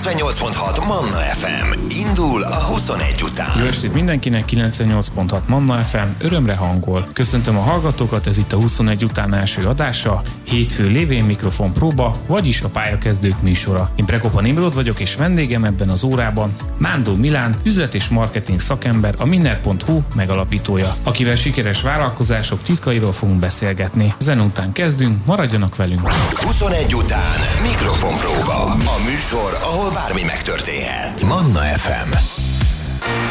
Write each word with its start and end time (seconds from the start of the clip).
98.6 0.00 0.86
Manna 0.86 1.18
FM. 1.18 1.78
Indul 1.88 2.42
a 2.42 2.54
21 2.54 3.22
után. 3.22 3.58
Jó 3.58 3.66
estét 3.66 3.92
mindenkinek, 3.92 4.44
98.6 4.50 5.40
Manna 5.46 5.76
FM, 5.76 6.06
örömre 6.18 6.54
hangol. 6.54 7.06
Köszöntöm 7.12 7.56
a 7.56 7.60
hallgatókat, 7.60 8.26
ez 8.26 8.38
itt 8.38 8.52
a 8.52 8.56
21 8.56 9.04
után 9.04 9.34
első 9.34 9.66
adása, 9.66 10.22
hétfő 10.42 10.86
lévén 10.86 11.24
mikrofon 11.24 11.72
próba, 11.72 12.16
vagyis 12.26 12.60
a 12.62 12.68
pályakezdők 12.68 13.42
műsora. 13.42 13.90
Én 13.96 14.04
Prekopa 14.04 14.40
Nimrod 14.40 14.74
vagyok, 14.74 15.00
és 15.00 15.14
vendégem 15.14 15.64
ebben 15.64 15.88
az 15.88 16.02
órában 16.02 16.56
Mándó 16.78 17.14
Milán, 17.14 17.56
üzlet 17.62 17.94
és 17.94 18.08
marketing 18.08 18.60
szakember, 18.60 19.14
a 19.18 19.24
Minner.hu 19.24 20.00
megalapítója, 20.14 20.94
akivel 21.02 21.34
sikeres 21.34 21.82
vállalkozások 21.82 22.62
titkairól 22.62 23.12
fogunk 23.12 23.38
beszélgetni. 23.38 24.14
Zen 24.18 24.40
után 24.40 24.72
kezdünk, 24.72 25.24
maradjanak 25.24 25.76
velünk. 25.76 26.08
21 26.34 26.94
után 26.94 27.38
mikrofon 27.62 28.16
próba. 28.16 28.64
A 28.64 28.96
műsor, 29.04 29.58
ahol 29.62 29.89
bármi 29.92 30.22
megtörténhet. 30.22 31.22
Manna 31.22 31.62
FM. 31.62 32.10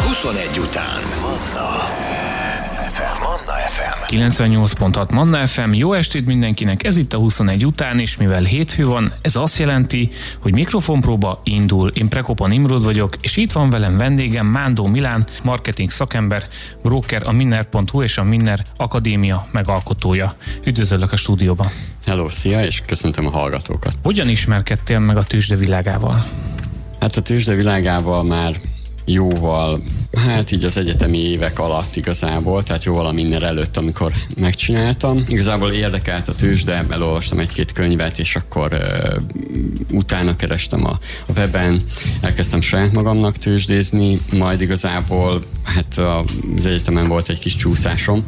21 0.06 0.60
után. 0.60 1.02
Manna 1.22 1.70
FM. 3.90 4.16
98.6 4.16 5.12
Manna 5.12 5.48
FM, 5.48 5.74
jó 5.74 5.94
estét 5.94 6.26
mindenkinek, 6.26 6.84
ez 6.84 6.98
itt 6.98 7.14
a 7.14 7.18
21 7.18 7.66
után, 7.66 8.00
és 8.00 8.18
mivel 8.18 8.44
hétfő 8.44 8.86
van, 8.86 9.14
ez 9.22 9.36
azt 9.36 9.58
jelenti, 9.58 10.10
hogy 10.40 10.54
mikrofonpróba 10.54 11.42
indul. 11.44 11.90
Én 11.90 12.08
Prekopa 12.10 12.48
Nimrod 12.48 12.84
vagyok, 12.84 13.16
és 13.22 13.38
itt 13.38 13.52
van 13.52 13.70
velem 13.70 13.98
vendégem 13.98 14.46
Mándó 14.46 14.88
Milán, 14.88 15.26
marketing 15.44 15.90
szakember, 15.90 16.48
broker, 16.84 17.22
a 17.26 17.32
Minner.hu 17.32 18.02
és 18.02 18.18
a 18.18 18.24
Minner 18.24 18.62
Akadémia 18.76 19.42
megalkotója. 19.52 20.30
Üdvözöllek 20.66 21.12
a 21.12 21.16
stúdióban. 21.16 21.68
Hello, 22.06 22.28
szia, 22.28 22.66
és 22.66 22.82
köszöntöm 22.88 23.26
a 23.26 23.30
hallgatókat. 23.30 23.94
Hogyan 24.04 24.30
ismerkedtél 24.30 25.00
meg 25.00 25.18
a 25.18 25.24
tőzsde 25.24 25.56
világával? 25.56 26.26
Hát 27.00 27.16
a 27.16 27.22
tőzsde 27.22 27.54
világával 27.54 28.24
már 28.24 28.56
jóval, 29.12 29.82
hát 30.26 30.52
így 30.52 30.64
az 30.64 30.78
egyetemi 30.78 31.18
évek 31.18 31.60
alatt 31.60 31.96
igazából, 31.96 32.64
tehát 32.64 32.84
jóval 32.84 33.12
minden 33.12 33.44
előtt, 33.44 33.78
amikor 33.78 34.14
megcsináltam. 34.38 35.24
Igazából 35.28 35.72
érdekelt 35.72 36.28
a 36.28 36.34
tőzsde, 36.34 36.86
elolvastam 36.90 37.40
egy-két 37.40 37.72
könyvet, 37.72 38.20
és 38.20 38.36
akkor 38.36 38.72
uh, 38.72 39.24
utána 39.94 40.36
kerestem 40.36 40.86
a, 40.86 41.00
a 41.28 41.32
weben, 41.36 41.82
elkezdtem 42.22 42.62
saját 42.62 42.92
magamnak 42.92 43.38
tőzsdézni, 43.38 44.20
majd 44.38 44.62
igazából 44.62 45.42
hát 45.64 45.98
az 46.56 46.66
egyetemen 46.66 47.08
volt 47.08 47.30
egy 47.30 47.40
kis 47.40 47.56
csúszásom, 47.56 48.26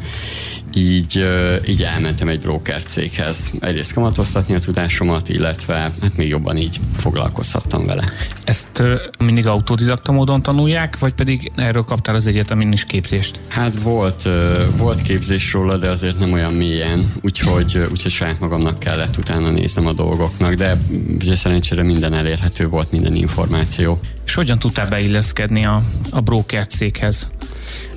így, 0.74 1.24
így 1.66 1.82
elmentem 1.82 2.28
egy 2.28 2.40
broker 2.40 2.82
céghez. 2.84 3.52
Egyrészt 3.60 3.92
kamatoztatni 3.92 4.54
a 4.54 4.60
tudásomat, 4.60 5.28
illetve 5.28 5.74
hát 5.74 6.16
még 6.16 6.28
jobban 6.28 6.56
így 6.56 6.80
foglalkozhattam 6.96 7.84
vele. 7.84 8.04
Ezt 8.44 8.82
mindig 9.18 9.46
autodidakta 9.46 10.12
módon 10.12 10.42
tanulják, 10.42 10.98
vagy 10.98 11.12
pedig 11.12 11.52
erről 11.56 11.84
kaptál 11.84 12.14
az 12.14 12.26
egyetemin 12.26 12.72
is 12.72 12.84
képzést? 12.84 13.38
Hát 13.48 13.82
volt, 13.82 14.28
volt 14.76 15.02
képzés 15.02 15.52
róla, 15.52 15.76
de 15.76 15.88
azért 15.88 16.18
nem 16.18 16.32
olyan 16.32 16.52
mélyen, 16.52 17.12
úgyhogy, 17.20 17.76
úgyhogy 17.90 18.10
saját 18.10 18.40
magamnak 18.40 18.78
kellett 18.78 19.16
utána 19.16 19.50
néznem 19.50 19.86
a 19.86 19.92
dolgoknak, 19.92 20.54
de 20.54 20.78
ugye 21.20 21.36
szerencsére 21.36 21.82
minden 21.82 22.12
elérhető 22.12 22.68
volt, 22.68 22.90
minden 22.90 23.14
információ. 23.14 24.00
És 24.26 24.34
hogyan 24.34 24.58
tudtál 24.58 24.88
beilleszkedni 24.88 25.64
a, 25.64 25.82
a 26.10 26.20
broker 26.20 26.66
céghez? 26.66 27.28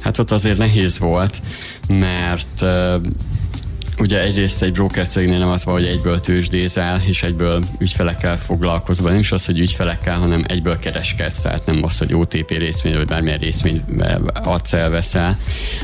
Hát 0.06 0.20
ott 0.20 0.32
azért 0.32 0.58
nehéz 0.58 1.00
volt, 1.00 1.42
mert 1.88 2.66
ugye 4.00 4.22
egyrészt 4.22 4.62
egy 4.62 4.72
broker 4.72 5.08
cégnél 5.08 5.38
nem 5.38 5.50
az 5.50 5.66
van, 5.66 5.74
hogy 5.74 5.86
egyből 5.86 6.20
tőzsdézel, 6.20 7.02
és 7.06 7.24
egyből 7.24 7.64
ügyfelekkel 7.78 8.38
foglalkozva, 8.38 9.10
nem 9.10 9.20
is 9.20 9.32
az, 9.32 9.46
hogy 9.46 9.60
ügyfelekkel, 9.60 10.18
hanem 10.18 10.44
egyből 10.48 10.80
kereskedsz, 10.80 11.42
tehát 11.42 11.66
nem 11.66 11.80
az, 11.82 11.98
hogy 11.98 12.14
OTP 12.14 12.50
részvény, 12.50 12.96
vagy 12.96 13.06
bármilyen 13.06 13.40
részvény 13.40 13.82
adsz 14.44 14.74
el, 14.74 14.90
veszel, 14.90 15.38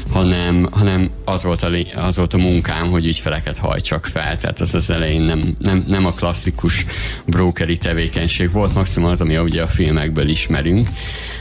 hanem, 0.09 0.67
hanem 0.71 1.09
az, 1.25 1.43
volt 1.43 1.63
a, 1.63 1.69
az 1.95 2.17
volt 2.17 2.33
a 2.33 2.37
munkám, 2.37 2.89
hogy 2.89 3.05
ügyfeleket 3.05 3.57
hajtsak 3.57 4.05
fel, 4.05 4.37
tehát 4.37 4.59
az 4.59 4.73
az 4.73 4.89
elején 4.89 5.21
nem, 5.21 5.41
nem, 5.59 5.83
nem 5.87 6.05
a 6.05 6.11
klasszikus 6.11 6.85
brokeri 7.25 7.77
tevékenység 7.77 8.51
volt, 8.51 8.73
maximum 8.73 9.09
az, 9.09 9.21
ami 9.21 9.37
ugye 9.37 9.61
a 9.61 9.67
filmekből 9.67 10.29
ismerünk, 10.29 10.87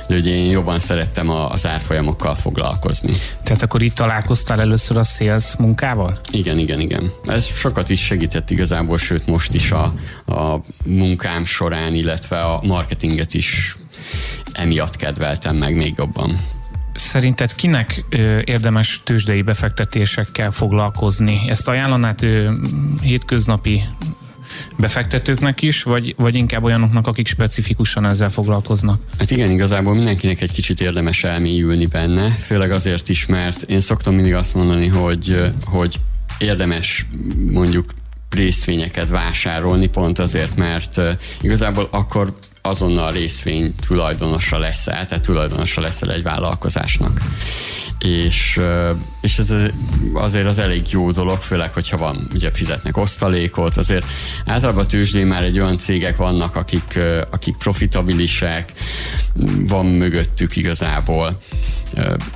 de 0.08 0.16
ugye 0.16 0.34
én 0.34 0.50
jobban 0.50 0.78
szerettem 0.78 1.30
az 1.30 1.66
árfolyamokkal 1.66 2.34
foglalkozni. 2.34 3.12
Tehát 3.42 3.62
akkor 3.62 3.82
itt 3.82 3.94
találkoztál 3.94 4.60
először 4.60 4.96
a 4.96 5.02
sales 5.02 5.56
munkával? 5.56 6.18
Igen, 6.30 6.58
igen, 6.60 6.80
igen. 6.80 7.12
Ez 7.26 7.44
sokat 7.44 7.90
is 7.90 8.00
segített 8.04 8.50
igazából, 8.50 8.98
sőt 8.98 9.26
most 9.26 9.54
is 9.54 9.72
a, 9.72 9.94
a 10.26 10.60
munkám 10.84 11.44
során, 11.44 11.94
illetve 11.94 12.40
a 12.40 12.60
marketinget 12.62 13.34
is 13.34 13.76
emiatt 14.52 14.96
kedveltem 14.96 15.56
meg 15.56 15.76
még 15.76 15.94
jobban. 15.96 16.36
Szerinted 16.94 17.54
kinek 17.54 18.04
érdemes 18.44 19.00
tőzsdei 19.04 19.42
befektetésekkel 19.42 20.50
foglalkozni? 20.50 21.40
Ezt 21.48 21.68
ajánlanád 21.68 22.22
ö, 22.22 22.52
hétköznapi 23.02 23.82
befektetőknek 24.76 25.62
is, 25.62 25.82
vagy, 25.82 26.14
vagy 26.16 26.34
inkább 26.34 26.64
olyanoknak, 26.64 27.06
akik 27.06 27.26
specifikusan 27.26 28.06
ezzel 28.06 28.28
foglalkoznak? 28.28 29.00
Hát 29.18 29.30
igen, 29.30 29.50
igazából 29.50 29.94
mindenkinek 29.94 30.40
egy 30.40 30.52
kicsit 30.52 30.80
érdemes 30.80 31.24
elmélyülni 31.24 31.86
benne, 31.86 32.30
főleg 32.30 32.70
azért 32.70 33.08
is, 33.08 33.26
mert 33.26 33.62
én 33.62 33.80
szoktam 33.80 34.14
mindig 34.14 34.34
azt 34.34 34.54
mondani, 34.54 34.86
hogy, 34.86 35.52
hogy 35.64 35.96
érdemes 36.40 37.06
mondjuk 37.50 37.90
részvényeket 38.30 39.08
vásárolni, 39.08 39.86
pont 39.86 40.18
azért, 40.18 40.56
mert 40.56 41.00
igazából 41.40 41.88
akkor 41.90 42.34
azonnal 42.62 43.12
részvény 43.12 43.74
tulajdonosa 43.86 44.58
leszel, 44.58 45.06
tehát 45.06 45.24
tulajdonosa 45.24 45.80
leszel 45.80 46.12
egy 46.12 46.22
vállalkozásnak 46.22 47.20
és, 48.00 48.60
és 49.20 49.38
ez 49.38 49.54
azért 50.12 50.46
az 50.46 50.58
elég 50.58 50.90
jó 50.90 51.10
dolog, 51.10 51.40
főleg, 51.40 51.72
hogyha 51.72 51.96
van, 51.96 52.28
ugye 52.34 52.50
fizetnek 52.50 52.96
osztalékot, 52.96 53.76
azért 53.76 54.06
általában 54.46 54.84
a 54.84 54.86
tőzsdén 54.86 55.26
már 55.26 55.42
egy 55.42 55.58
olyan 55.58 55.78
cégek 55.78 56.16
vannak, 56.16 56.56
akik, 56.56 56.98
akik 57.30 57.56
profitabilisek, 57.56 58.72
van 59.66 59.86
mögöttük 59.86 60.56
igazából 60.56 61.38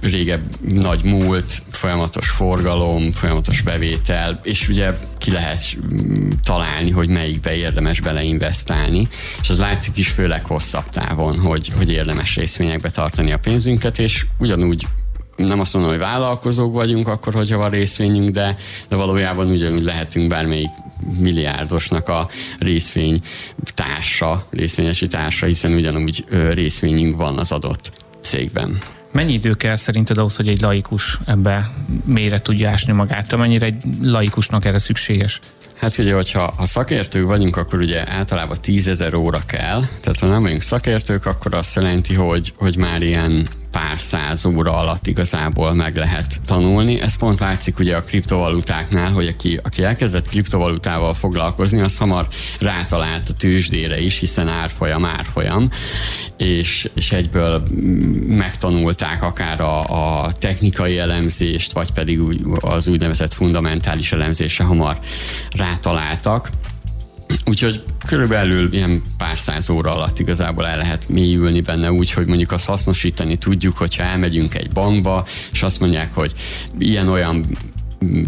régebb 0.00 0.42
nagy 0.60 1.04
múlt, 1.04 1.62
folyamatos 1.70 2.28
forgalom, 2.28 3.12
folyamatos 3.12 3.60
bevétel, 3.60 4.40
és 4.42 4.68
ugye 4.68 4.92
ki 5.18 5.30
lehet 5.30 5.76
találni, 6.42 6.90
hogy 6.90 7.08
melyikbe 7.08 7.54
érdemes 7.54 8.00
beleinvestálni, 8.00 9.08
és 9.42 9.50
az 9.50 9.58
látszik 9.58 9.96
is 9.96 10.08
főleg 10.08 10.44
hosszabb 10.44 10.88
távon, 10.88 11.38
hogy, 11.38 11.72
hogy 11.76 11.90
érdemes 11.90 12.36
részvényekbe 12.36 12.90
tartani 12.90 13.32
a 13.32 13.38
pénzünket, 13.38 13.98
és 13.98 14.26
ugyanúgy 14.38 14.86
nem 15.36 15.60
azt 15.60 15.74
mondom, 15.74 15.92
hogy 15.92 16.00
vállalkozók 16.00 16.74
vagyunk 16.74 17.08
akkor, 17.08 17.34
hogyha 17.34 17.58
van 17.58 17.70
részvényünk, 17.70 18.28
de, 18.28 18.56
de 18.88 18.96
valójában 18.96 19.50
ugyanúgy 19.50 19.84
lehetünk 19.84 20.28
bármelyik 20.28 20.70
milliárdosnak 21.18 22.08
a 22.08 22.28
részvény 22.58 23.20
társa, 23.74 24.46
részvényesi 24.50 25.06
társa, 25.06 25.46
hiszen 25.46 25.72
ugyanúgy 25.72 26.24
részvényünk 26.52 27.16
van 27.16 27.38
az 27.38 27.52
adott 27.52 27.92
cégben. 28.20 28.78
Mennyi 29.12 29.32
idő 29.32 29.54
kell 29.54 29.76
szerinted 29.76 30.18
ahhoz, 30.18 30.36
hogy 30.36 30.48
egy 30.48 30.60
laikus 30.60 31.18
ebbe 31.26 31.70
mélyre 32.04 32.40
tudja 32.40 32.70
ásni 32.70 32.92
magát? 32.92 33.36
Mennyire 33.36 33.66
egy 33.66 33.82
laikusnak 34.02 34.64
erre 34.64 34.78
szükséges? 34.78 35.40
Hát 35.76 35.98
ugye, 35.98 36.14
hogyha 36.14 36.52
ha 36.56 36.66
szakértők 36.66 37.26
vagyunk, 37.26 37.56
akkor 37.56 37.78
ugye 37.78 38.10
általában 38.10 38.56
tízezer 38.60 39.14
óra 39.14 39.38
kell, 39.46 39.84
tehát 40.00 40.18
ha 40.18 40.26
nem 40.26 40.40
vagyunk 40.40 40.62
szakértők, 40.62 41.26
akkor 41.26 41.54
azt 41.54 41.74
jelenti, 41.74 42.14
hogy, 42.14 42.52
hogy 42.56 42.76
már 42.76 43.02
ilyen 43.02 43.48
pár 43.74 44.00
száz 44.00 44.44
óra 44.44 44.76
alatt 44.76 45.06
igazából 45.06 45.72
meg 45.72 45.96
lehet 45.96 46.40
tanulni. 46.46 47.00
Ez 47.00 47.16
pont 47.16 47.38
látszik 47.38 47.78
ugye 47.78 47.96
a 47.96 48.02
kriptovalutáknál, 48.02 49.12
hogy 49.12 49.26
aki, 49.26 49.58
aki 49.62 49.82
elkezdett 49.82 50.28
kriptovalutával 50.28 51.14
foglalkozni, 51.14 51.80
az 51.80 51.98
hamar 51.98 52.28
rátalált 52.60 53.28
a 53.28 53.32
tőzsdére 53.32 54.00
is, 54.00 54.18
hiszen 54.18 54.48
árfolyam, 54.48 55.04
árfolyam, 55.04 55.70
és, 56.36 56.90
és 56.94 57.12
egyből 57.12 57.62
megtanulták 58.26 59.22
akár 59.22 59.60
a, 59.60 59.82
a 60.24 60.32
technikai 60.32 60.98
elemzést, 60.98 61.72
vagy 61.72 61.90
pedig 61.90 62.20
az 62.60 62.88
úgynevezett 62.88 63.32
fundamentális 63.32 64.12
elemzésre 64.12 64.64
hamar 64.64 64.98
rátaláltak. 65.50 66.48
Úgyhogy 67.44 67.82
körülbelül 68.06 68.72
ilyen 68.72 69.02
pár 69.16 69.38
száz 69.38 69.70
óra 69.70 69.94
alatt 69.94 70.18
igazából 70.18 70.66
el 70.66 70.76
lehet 70.76 71.08
mélyülni 71.08 71.60
benne 71.60 71.92
úgy, 71.92 72.10
hogy 72.10 72.26
mondjuk 72.26 72.52
azt 72.52 72.66
hasznosítani 72.66 73.36
tudjuk, 73.36 73.76
hogyha 73.76 74.02
elmegyünk 74.02 74.54
egy 74.54 74.72
bankba, 74.72 75.26
és 75.52 75.62
azt 75.62 75.80
mondják, 75.80 76.14
hogy 76.14 76.32
ilyen-olyan 76.78 77.44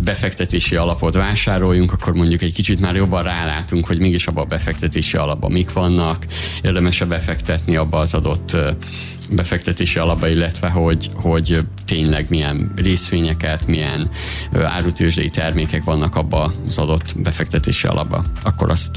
befektetési 0.05 0.77
alapot 0.77 1.15
vásároljunk, 1.15 1.93
akkor 1.93 2.13
mondjuk 2.13 2.43
egy 2.43 2.53
kicsit 2.53 2.81
már 2.81 2.95
jobban 2.95 3.23
rálátunk, 3.23 3.87
hogy 3.87 3.99
mégis 3.99 4.27
abban 4.27 4.45
a 4.45 4.49
befektetési 4.49 5.17
alapban 5.17 5.53
mik 5.53 5.73
vannak, 5.73 6.27
érdemes-e 6.63 7.05
befektetni 7.05 7.77
abba 7.77 7.99
az 7.99 8.15
adott 8.15 8.57
befektetési 9.31 9.99
alapba, 9.99 10.29
illetve 10.29 10.69
hogy, 10.69 11.11
hogy 11.15 11.59
tényleg 11.85 12.27
milyen 12.29 12.73
részvényeket, 12.77 13.67
milyen 13.67 14.11
árutőzsdei 14.53 15.29
termékek 15.29 15.85
vannak 15.85 16.17
abba 16.17 16.53
az 16.67 16.79
adott 16.79 17.15
befektetési 17.17 17.87
alapba, 17.87 18.25
akkor 18.43 18.71
azt 18.71 18.91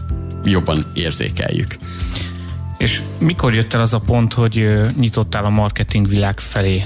jobban 0.43 0.91
érzékeljük. 0.93 1.75
És 2.77 3.01
mikor 3.19 3.53
jött 3.53 3.73
el 3.73 3.81
az 3.81 3.93
a 3.93 3.99
pont, 3.99 4.33
hogy 4.33 4.69
nyitottál 4.99 5.43
a 5.43 5.49
marketing 5.49 6.07
világ 6.07 6.39
felé? 6.39 6.83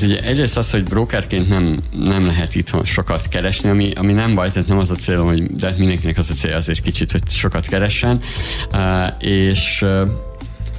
Hát 0.00 0.08
ugye 0.08 0.20
egyrészt 0.22 0.56
az, 0.56 0.70
hogy 0.70 0.82
brokerként 0.82 1.48
nem, 1.48 1.76
nem 1.98 2.26
lehet 2.26 2.54
itthon 2.54 2.84
sokat 2.84 3.28
keresni, 3.28 3.68
ami, 3.68 3.92
ami 3.92 4.12
nem 4.12 4.34
baj, 4.34 4.50
tehát 4.50 4.68
nem 4.68 4.78
az 4.78 4.90
a 4.90 4.94
célom, 4.94 5.26
hogy 5.26 5.54
de 5.54 5.74
mindenkinek 5.78 6.18
az 6.18 6.30
a 6.30 6.34
cél 6.34 6.54
azért 6.54 6.80
kicsit, 6.80 7.12
hogy 7.12 7.22
sokat 7.28 7.66
keressen. 7.66 8.20
Uh, 8.72 9.06
és, 9.18 9.82
uh, 9.82 10.08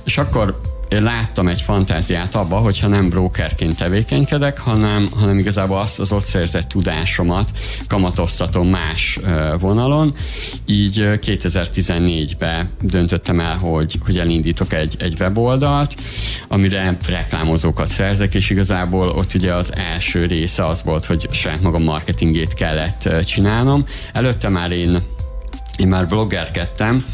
és 0.05 0.17
akkor 0.17 0.61
láttam 0.99 1.47
egy 1.47 1.61
fantáziát 1.61 2.35
abba, 2.35 2.57
hogyha 2.57 2.87
nem 2.87 3.09
brokerként 3.09 3.77
tevékenykedek, 3.77 4.59
hanem, 4.59 5.07
hanem 5.19 5.37
igazából 5.37 5.79
azt 5.79 5.99
az 5.99 6.11
ott 6.11 6.25
szerzett 6.25 6.67
tudásomat 6.67 7.49
kamatoztatom 7.87 8.67
más 8.67 9.19
vonalon. 9.59 10.15
Így 10.65 10.97
2014-ben 11.03 12.69
döntöttem 12.81 13.39
el, 13.39 13.57
hogy, 13.57 13.95
hogy 14.05 14.17
elindítok 14.17 14.73
egy, 14.73 14.95
egy 14.99 15.15
weboldalt, 15.19 15.95
amire 16.47 16.97
reklámozókat 17.07 17.87
szerzek, 17.87 18.33
és 18.33 18.49
igazából 18.49 19.07
ott 19.07 19.33
ugye 19.33 19.53
az 19.53 19.73
első 19.75 20.25
része 20.25 20.65
az 20.65 20.83
volt, 20.83 21.05
hogy 21.05 21.27
saját 21.31 21.61
magam 21.61 21.83
marketingét 21.83 22.53
kellett 22.53 23.09
csinálnom. 23.25 23.85
Előtte 24.13 24.49
már 24.49 24.71
én 24.71 24.99
én 25.81 25.87
már 25.87 26.07
bloggerkedtem, 26.07 27.05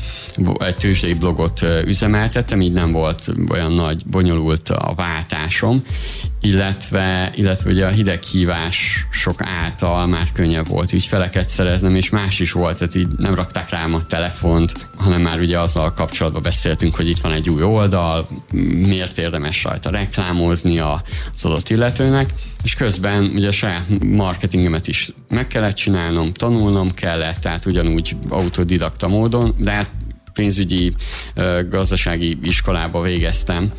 egy 0.59 0.75
tőzsdei 0.75 1.13
blogot 1.13 1.65
üzemeltettem, 1.85 2.61
így 2.61 2.71
nem 2.71 2.91
volt 2.91 3.31
olyan 3.49 3.71
nagy, 3.71 4.05
bonyolult 4.05 4.69
a 4.69 4.93
váltásom, 4.95 5.83
illetve, 6.41 7.31
illetve 7.35 7.71
ugye 7.71 7.85
a 7.85 7.89
hideghívások 7.89 9.41
által 9.41 10.07
már 10.07 10.31
könnyebb 10.31 10.67
volt 10.67 10.93
ügyfeleket 10.93 11.49
szereznem, 11.49 11.95
és 11.95 12.09
más 12.09 12.39
is 12.39 12.51
volt, 12.51 12.77
tehát 12.77 12.95
így 12.95 13.07
nem 13.17 13.35
rakták 13.35 13.69
rám 13.69 13.93
a 13.93 14.05
telefont, 14.05 14.89
hanem 14.97 15.21
már 15.21 15.39
ugye 15.39 15.59
azzal 15.59 15.93
kapcsolatban 15.93 16.41
beszéltünk, 16.41 16.95
hogy 16.95 17.09
itt 17.09 17.19
van 17.19 17.31
egy 17.31 17.49
új 17.49 17.63
oldal, 17.63 18.27
miért 18.87 19.17
érdemes 19.17 19.63
rajta 19.63 19.89
reklámozni 19.89 20.79
az 20.79 21.45
adott 21.45 21.69
illetőnek, 21.69 22.33
és 22.63 22.73
közben 22.73 23.23
ugye 23.23 23.47
a 23.47 23.51
saját 23.51 24.03
marketingemet 24.03 24.87
is 24.87 25.11
meg 25.29 25.47
kellett 25.47 25.75
csinálnom, 25.75 26.33
tanulnom 26.33 26.93
kellett, 26.93 27.37
tehát 27.37 27.65
ugyanúgy 27.65 28.15
autodidakta 28.29 29.07
módon, 29.07 29.55
de 29.57 29.71
hát 29.71 29.91
pénzügyi, 30.37 30.93
gazdasági 31.69 32.37
iskolába 32.41 33.01
végeztem, 33.01 33.71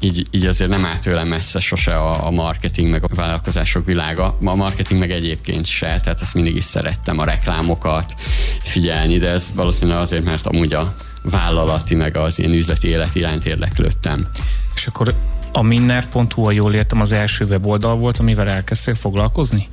így, 0.00 0.26
így 0.30 0.46
azért 0.46 0.70
nem 0.70 0.84
áll 0.84 0.98
tőlem 0.98 1.28
messze 1.28 1.60
sose 1.60 1.96
a, 1.96 2.26
a 2.26 2.30
marketing 2.30 2.90
meg 2.90 3.04
a 3.04 3.14
vállalkozások 3.14 3.84
világa. 3.84 4.38
A 4.44 4.54
marketing 4.54 5.00
meg 5.00 5.10
egyébként 5.10 5.66
se, 5.66 5.86
tehát 5.86 6.20
ezt 6.20 6.34
mindig 6.34 6.56
is 6.56 6.64
szerettem, 6.64 7.18
a 7.18 7.24
reklámokat 7.24 8.14
figyelni, 8.58 9.18
de 9.18 9.28
ez 9.28 9.52
valószínűleg 9.54 10.00
azért, 10.00 10.24
mert 10.24 10.46
amúgy 10.46 10.72
a 10.72 10.94
vállalati 11.22 11.94
meg 11.94 12.16
az 12.16 12.38
ilyen 12.38 12.52
üzleti 12.52 12.88
élet 12.88 13.14
iránt 13.14 13.44
érdeklődtem. 13.44 14.26
És 14.74 14.86
akkor 14.86 15.14
a 15.52 15.62
minner.hu, 15.62 16.44
ha 16.44 16.50
jól 16.50 16.74
értem, 16.74 17.00
az 17.00 17.12
első 17.12 17.44
weboldal 17.44 17.94
volt, 17.94 18.18
amivel 18.18 18.48
elkezdtél 18.48 18.94
foglalkozni? 18.94 19.68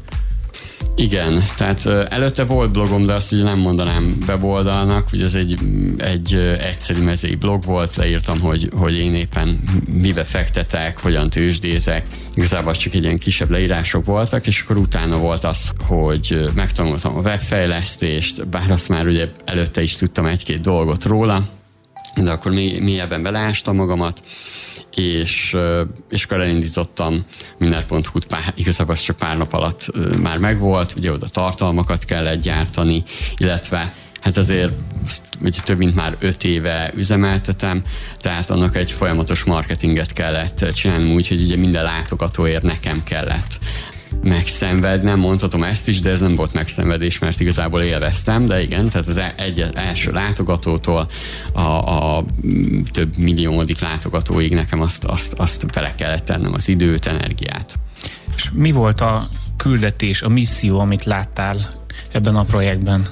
Igen, 0.96 1.44
tehát 1.58 1.86
előtte 1.86 2.44
volt 2.44 2.72
blogom, 2.72 3.06
de 3.06 3.14
azt 3.14 3.32
ugye 3.32 3.44
nem 3.44 3.60
mondanám 3.60 4.18
weboldalnak, 4.28 5.10
hogy 5.10 5.22
ez 5.22 5.36
egy, 5.36 5.60
egy 5.98 6.36
egyszerű 6.60 7.02
mezei 7.02 7.36
blog 7.36 7.64
volt, 7.64 7.96
leírtam, 7.96 8.40
hogy, 8.40 8.70
hogy 8.76 8.98
én 8.98 9.16
éppen 9.16 9.60
mibe 10.02 10.24
fektetek, 10.24 11.02
hogyan 11.02 11.30
tőzsdézek, 11.30 12.06
igazából 12.34 12.76
csak 12.76 12.94
egy 12.94 13.04
ilyen 13.04 13.18
kisebb 13.18 13.50
leírások 13.50 14.06
voltak, 14.06 14.48
és 14.48 14.62
akkor 14.62 14.78
utána 14.78 15.18
volt 15.18 15.44
az, 15.44 15.72
hogy 15.86 16.52
megtanultam 16.56 17.18
a 17.18 17.22
webfejlesztést, 17.22 18.48
bár 18.48 18.72
azt 18.72 18.90
már 18.90 19.08
ugye 19.08 19.28
előtte 19.46 19.82
is 19.82 19.96
tudtam 19.96 20.26
egy-két 20.26 20.62
dolgot 20.62 21.06
róla, 21.06 21.44
de 22.16 22.32
akkor 22.32 22.52
mélyebben 22.52 23.24
beleástam 23.24 23.76
magamat, 23.76 24.22
és, 24.96 25.58
és 26.10 26.24
akkor 26.24 26.42
elindítottam 26.42 27.26
mindenhu-t, 27.58 28.28
pár, 28.28 28.54
igazából 28.56 28.94
az 28.94 29.02
csak 29.02 29.18
pár 29.18 29.38
nap 29.38 29.54
alatt 29.54 29.92
már 30.22 30.38
megvolt, 30.38 30.94
ugye 30.98 31.12
oda 31.12 31.28
tartalmakat 31.28 32.06
kellett 32.06 32.42
gyártani, 32.42 33.04
illetve 33.38 33.94
hát 34.22 34.38
azért 34.38 34.74
ugye 35.42 35.60
több 35.64 35.78
mint 35.78 35.96
már 35.96 36.16
öt 36.20 36.44
éve 36.44 36.92
üzemeltetem, 36.96 37.82
tehát 38.18 38.50
annak 38.50 38.76
egy 38.76 38.92
folyamatos 38.92 39.44
marketinget 39.44 40.14
kellett 40.14 40.72
csinálni, 40.74 41.14
úgyhogy 41.14 41.42
ugye 41.42 41.56
minden 41.56 41.84
látogatóért 41.84 42.64
nekem 42.64 43.04
kellett 43.04 43.60
megszenvednem, 44.24 45.20
mondhatom 45.20 45.64
ezt 45.64 45.88
is, 45.88 46.00
de 46.00 46.10
ez 46.10 46.22
nem 46.22 46.36
volt 46.36 46.54
megszenvedés, 46.54 47.20
mert 47.20 47.40
igazából 47.40 47.82
élveztem, 47.82 48.46
de 48.46 48.62
igen, 48.62 48.90
tehát 48.90 49.08
az 49.08 49.18
e- 49.18 49.34
egy 49.38 49.70
első 49.74 50.12
látogatótól 50.12 51.10
a, 51.54 51.60
a 51.60 52.26
több 52.92 53.18
milliómodik 53.18 53.80
látogatóig 53.80 54.54
nekem 54.54 54.82
azt, 54.82 55.04
azt, 55.04 55.34
azt 55.34 55.74
bele 55.74 55.96
kellett 55.96 56.26
tennem 56.26 56.54
az 56.54 56.68
időt, 56.68 57.06
energiát. 57.06 57.80
És 58.36 58.50
mi 58.54 58.72
volt 58.72 59.02
a 59.02 59.28
küldetés, 59.58 60.22
a 60.22 60.30
misszió, 60.30 60.80
amit 60.80 61.04
láttál 61.04 61.58
ebben 62.12 62.36
a 62.36 62.44
projektben? 62.44 63.08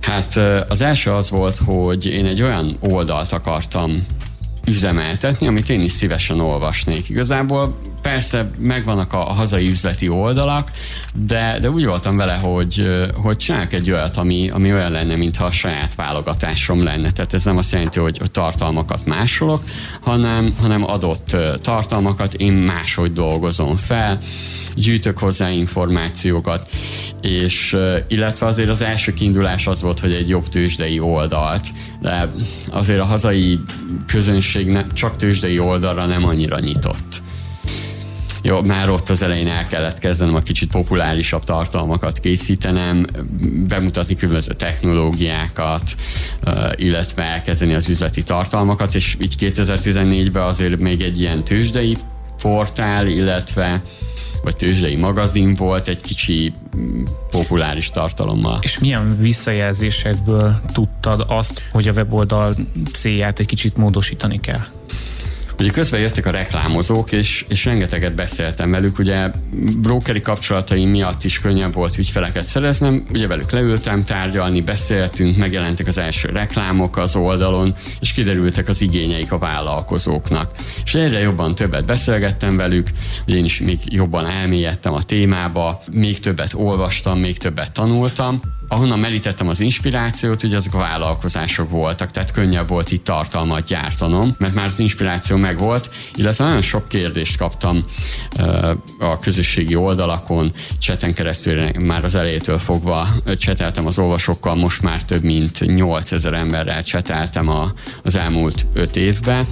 Hát 0.00 0.36
az 0.68 0.80
első 0.80 1.10
az 1.10 1.30
volt, 1.30 1.56
hogy 1.56 2.06
én 2.06 2.26
egy 2.26 2.42
olyan 2.42 2.76
oldalt 2.80 3.32
akartam 3.32 4.06
üzemeltetni, 4.66 5.46
amit 5.46 5.68
én 5.68 5.82
is 5.82 5.92
szívesen 5.92 6.40
olvasnék. 6.40 7.08
Igazából 7.08 7.76
persze 8.02 8.50
megvannak 8.58 9.12
a, 9.12 9.28
a 9.28 9.32
hazai 9.32 9.68
üzleti 9.68 10.08
oldalak, 10.08 10.70
de, 11.14 11.58
de 11.60 11.70
úgy 11.70 11.86
voltam 11.86 12.16
vele, 12.16 12.34
hogy, 12.34 12.86
hogy 13.14 13.36
csinálok 13.36 13.72
egy 13.72 13.90
olyat, 13.90 14.16
ami, 14.16 14.50
ami 14.50 14.72
olyan 14.72 14.90
lenne, 14.90 15.16
mintha 15.16 15.44
a 15.44 15.50
saját 15.50 15.94
válogatásom 15.94 16.82
lenne. 16.82 17.10
Tehát 17.10 17.34
ez 17.34 17.44
nem 17.44 17.56
azt 17.56 17.72
jelenti, 17.72 17.98
hogy, 18.00 18.18
hogy 18.18 18.30
tartalmakat 18.30 19.06
másolok, 19.06 19.62
hanem, 20.00 20.54
hanem 20.60 20.84
adott 20.84 21.36
tartalmakat 21.62 22.34
én 22.34 22.52
máshogy 22.52 23.12
dolgozom 23.12 23.76
fel, 23.76 24.18
gyűjtök 24.74 25.18
hozzá 25.18 25.50
információkat, 25.50 26.70
és 27.20 27.76
illetve 28.08 28.46
azért 28.46 28.68
az 28.68 28.82
első 28.82 29.12
kiindulás 29.12 29.66
az 29.66 29.82
volt, 29.82 30.00
hogy 30.00 30.12
egy 30.12 30.28
jobb 30.28 30.48
tőzsdei 30.48 30.98
oldalt, 30.98 31.66
de 32.00 32.32
azért 32.72 33.00
a 33.00 33.04
hazai 33.04 33.58
közönség 34.06 34.66
ne, 34.66 34.86
csak 34.92 35.16
tőzsdei 35.16 35.58
oldalra 35.58 36.06
nem 36.06 36.24
annyira 36.24 36.58
nyitott. 36.58 37.22
Jó, 38.46 38.62
már 38.62 38.90
ott 38.90 39.08
az 39.08 39.22
elején 39.22 39.48
el 39.48 39.64
kellett 39.64 39.98
kezdenem 39.98 40.34
a 40.34 40.40
kicsit 40.40 40.70
populárisabb 40.70 41.44
tartalmakat 41.44 42.18
készítenem, 42.18 43.04
bemutatni 43.68 44.16
különböző 44.16 44.52
technológiákat, 44.52 45.94
illetve 46.74 47.22
elkezdeni 47.22 47.74
az 47.74 47.88
üzleti 47.88 48.22
tartalmakat, 48.22 48.94
és 48.94 49.16
így 49.20 49.34
2014-ben 49.40 50.42
azért 50.42 50.78
még 50.78 51.00
egy 51.00 51.20
ilyen 51.20 51.44
tőzsdei 51.44 51.96
portál, 52.42 53.06
illetve 53.06 53.82
vagy 54.44 54.56
tőzsdei 54.56 54.96
magazin 54.96 55.54
volt, 55.54 55.88
egy 55.88 56.00
kicsi 56.00 56.52
mm, 56.76 57.02
populáris 57.30 57.90
tartalommal. 57.90 58.58
És 58.62 58.78
milyen 58.78 59.16
visszajelzésekből 59.20 60.60
tudtad 60.72 61.24
azt, 61.28 61.62
hogy 61.70 61.88
a 61.88 61.92
weboldal 61.92 62.54
célját 62.92 63.38
egy 63.38 63.46
kicsit 63.46 63.76
módosítani 63.76 64.40
kell? 64.40 64.60
Ugye 65.58 65.70
közben 65.70 66.00
jöttek 66.00 66.26
a 66.26 66.30
reklámozók, 66.30 67.12
és, 67.12 67.44
és 67.48 67.64
rengeteget 67.64 68.14
beszéltem 68.14 68.70
velük, 68.70 68.98
ugye 68.98 69.30
brokeri 69.78 70.20
kapcsolataim 70.20 70.88
miatt 70.88 71.24
is 71.24 71.40
könnyebb 71.40 71.74
volt 71.74 71.98
ügyfeleket 71.98 72.44
szereznem, 72.44 73.04
ugye 73.10 73.26
velük 73.26 73.50
leültem 73.50 74.04
tárgyalni, 74.04 74.60
beszéltünk, 74.60 75.36
megjelentek 75.36 75.86
az 75.86 75.98
első 75.98 76.28
reklámok 76.28 76.96
az 76.96 77.16
oldalon, 77.16 77.74
és 78.00 78.12
kiderültek 78.12 78.68
az 78.68 78.82
igényeik 78.82 79.32
a 79.32 79.38
vállalkozóknak. 79.38 80.50
És 80.84 80.94
egyre 80.94 81.18
jobban 81.18 81.54
többet 81.54 81.84
beszélgettem 81.84 82.56
velük, 82.56 82.88
ugye 83.26 83.36
én 83.36 83.44
is 83.44 83.60
még 83.60 83.78
jobban 83.84 84.26
elmélyedtem 84.26 84.92
a 84.92 85.02
témába, 85.02 85.82
még 85.92 86.20
többet 86.20 86.52
olvastam, 86.54 87.18
még 87.18 87.38
többet 87.38 87.72
tanultam, 87.72 88.40
ahonnan 88.74 88.98
merítettem 88.98 89.48
az 89.48 89.60
inspirációt, 89.60 90.42
ugye 90.42 90.56
azok 90.56 90.74
a 90.74 90.78
vállalkozások 90.78 91.70
voltak, 91.70 92.10
tehát 92.10 92.30
könnyebb 92.30 92.68
volt 92.68 92.92
itt 92.92 93.04
tartalmat 93.04 93.64
gyártanom, 93.64 94.34
mert 94.38 94.54
már 94.54 94.66
az 94.66 94.78
inspiráció 94.78 95.36
megvolt, 95.36 95.90
illetve 96.14 96.44
nagyon 96.44 96.60
sok 96.62 96.88
kérdést 96.88 97.36
kaptam 97.36 97.84
a 98.98 99.18
közösségi 99.18 99.74
oldalakon, 99.74 100.52
cseten 100.78 101.14
keresztül 101.14 101.70
már 101.80 102.04
az 102.04 102.14
elejétől 102.14 102.58
fogva 102.58 103.08
cseteltem 103.38 103.86
az 103.86 103.98
olvasókkal, 103.98 104.54
most 104.54 104.82
már 104.82 105.02
több 105.02 105.22
mint 105.22 105.60
8000 105.66 106.32
emberrel 106.32 106.82
cseteltem 106.82 107.50
az 108.02 108.16
elmúlt 108.16 108.66
5 108.72 108.96
évben, 108.96 109.46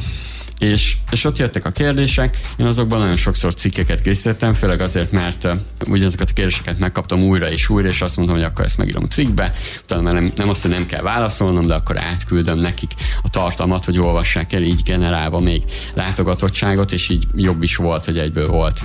és, 0.62 0.96
és 1.10 1.24
ott 1.24 1.38
jöttek 1.38 1.64
a 1.64 1.70
kérdések, 1.70 2.38
én 2.56 2.66
azokban 2.66 2.98
nagyon 2.98 3.16
sokszor 3.16 3.54
cikkeket 3.54 4.00
készítettem, 4.00 4.54
főleg 4.54 4.80
azért, 4.80 5.12
mert 5.12 5.44
uh, 5.44 5.52
ugyanazokat 5.88 6.30
a 6.30 6.32
kérdéseket 6.32 6.78
megkaptam 6.78 7.20
újra 7.20 7.50
és 7.50 7.68
újra, 7.68 7.88
és 7.88 8.02
azt 8.02 8.16
mondtam, 8.16 8.38
hogy 8.38 8.46
akkor 8.46 8.64
ezt 8.64 8.78
megírom 8.78 9.04
cikkbe, 9.04 9.52
utána 9.82 10.02
már 10.02 10.12
nem, 10.12 10.30
nem 10.36 10.48
azt, 10.48 10.62
hogy 10.62 10.70
nem 10.70 10.86
kell 10.86 11.02
válaszolnom, 11.02 11.66
de 11.66 11.74
akkor 11.74 11.98
átküldöm 11.98 12.58
nekik 12.58 12.90
a 13.22 13.28
tartalmat, 13.28 13.84
hogy 13.84 13.98
olvassák 13.98 14.52
el, 14.52 14.62
így 14.62 14.82
generálva 14.82 15.40
még 15.40 15.62
látogatottságot, 15.94 16.92
és 16.92 17.08
így 17.08 17.26
jobb 17.34 17.62
is 17.62 17.76
volt, 17.76 18.04
hogy 18.04 18.18
egyből 18.18 18.46
volt. 18.46 18.80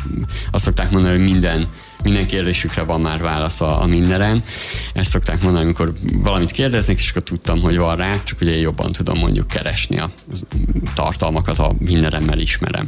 Azt 0.51 0.63
szokták 0.63 0.91
mondani, 0.91 1.17
hogy 1.17 1.27
minden 1.27 1.67
minden 2.03 2.27
kérdésükre 2.27 2.81
van 2.81 3.01
már 3.01 3.19
válasz 3.19 3.61
a, 3.61 3.81
a 3.81 3.85
mindenen. 3.85 4.43
Ezt 4.93 5.09
szokták 5.09 5.41
mondani, 5.41 5.63
amikor 5.63 5.93
valamit 6.13 6.51
kérdeznek, 6.51 6.97
és 6.97 7.09
akkor 7.09 7.23
tudtam, 7.23 7.61
hogy 7.61 7.77
van 7.77 7.95
rá, 7.95 8.23
csak 8.23 8.41
ugye 8.41 8.55
jobban 8.55 8.91
tudom 8.91 9.19
mondjuk 9.19 9.47
keresni 9.47 9.99
a 9.99 10.09
tartalmakat, 10.95 11.59
a 11.59 11.75
mindenemmel 11.79 12.39
ismerem. 12.39 12.87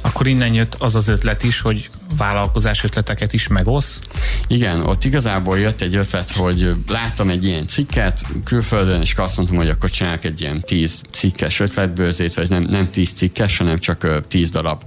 Akkor 0.00 0.26
innen 0.26 0.54
jött 0.54 0.74
az 0.74 0.94
az 0.94 1.08
ötlet 1.08 1.42
is, 1.42 1.60
hogy 1.60 1.90
vállalkozás 2.16 2.84
ötleteket 2.84 3.32
is 3.32 3.48
megosz? 3.48 4.00
Igen, 4.46 4.86
ott 4.86 5.04
igazából 5.04 5.58
jött 5.58 5.80
egy 5.80 5.96
ötlet, 5.96 6.30
hogy 6.30 6.74
láttam 6.88 7.28
egy 7.28 7.44
ilyen 7.44 7.66
cikket 7.66 8.20
külföldön, 8.44 9.00
és 9.00 9.14
azt 9.14 9.36
mondtam, 9.36 9.58
hogy 9.58 9.68
akkor 9.68 9.90
csinálok 9.90 10.24
egy 10.24 10.40
ilyen 10.40 10.60
tíz 10.60 11.02
cikkes 11.10 11.60
ötletbőrzét, 11.60 12.34
vagy 12.34 12.48
nem, 12.48 12.62
nem 12.62 12.90
tíz 12.90 13.12
cikkes, 13.12 13.58
hanem 13.58 13.78
csak 13.78 14.26
tíz 14.28 14.50
darab 14.50 14.82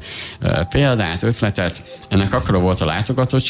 példát, 0.70 1.24
ötletet. 1.24 1.84
Ennek 2.10 2.34
akkor 2.34 2.62
volt 2.62 2.82
a 2.82 2.86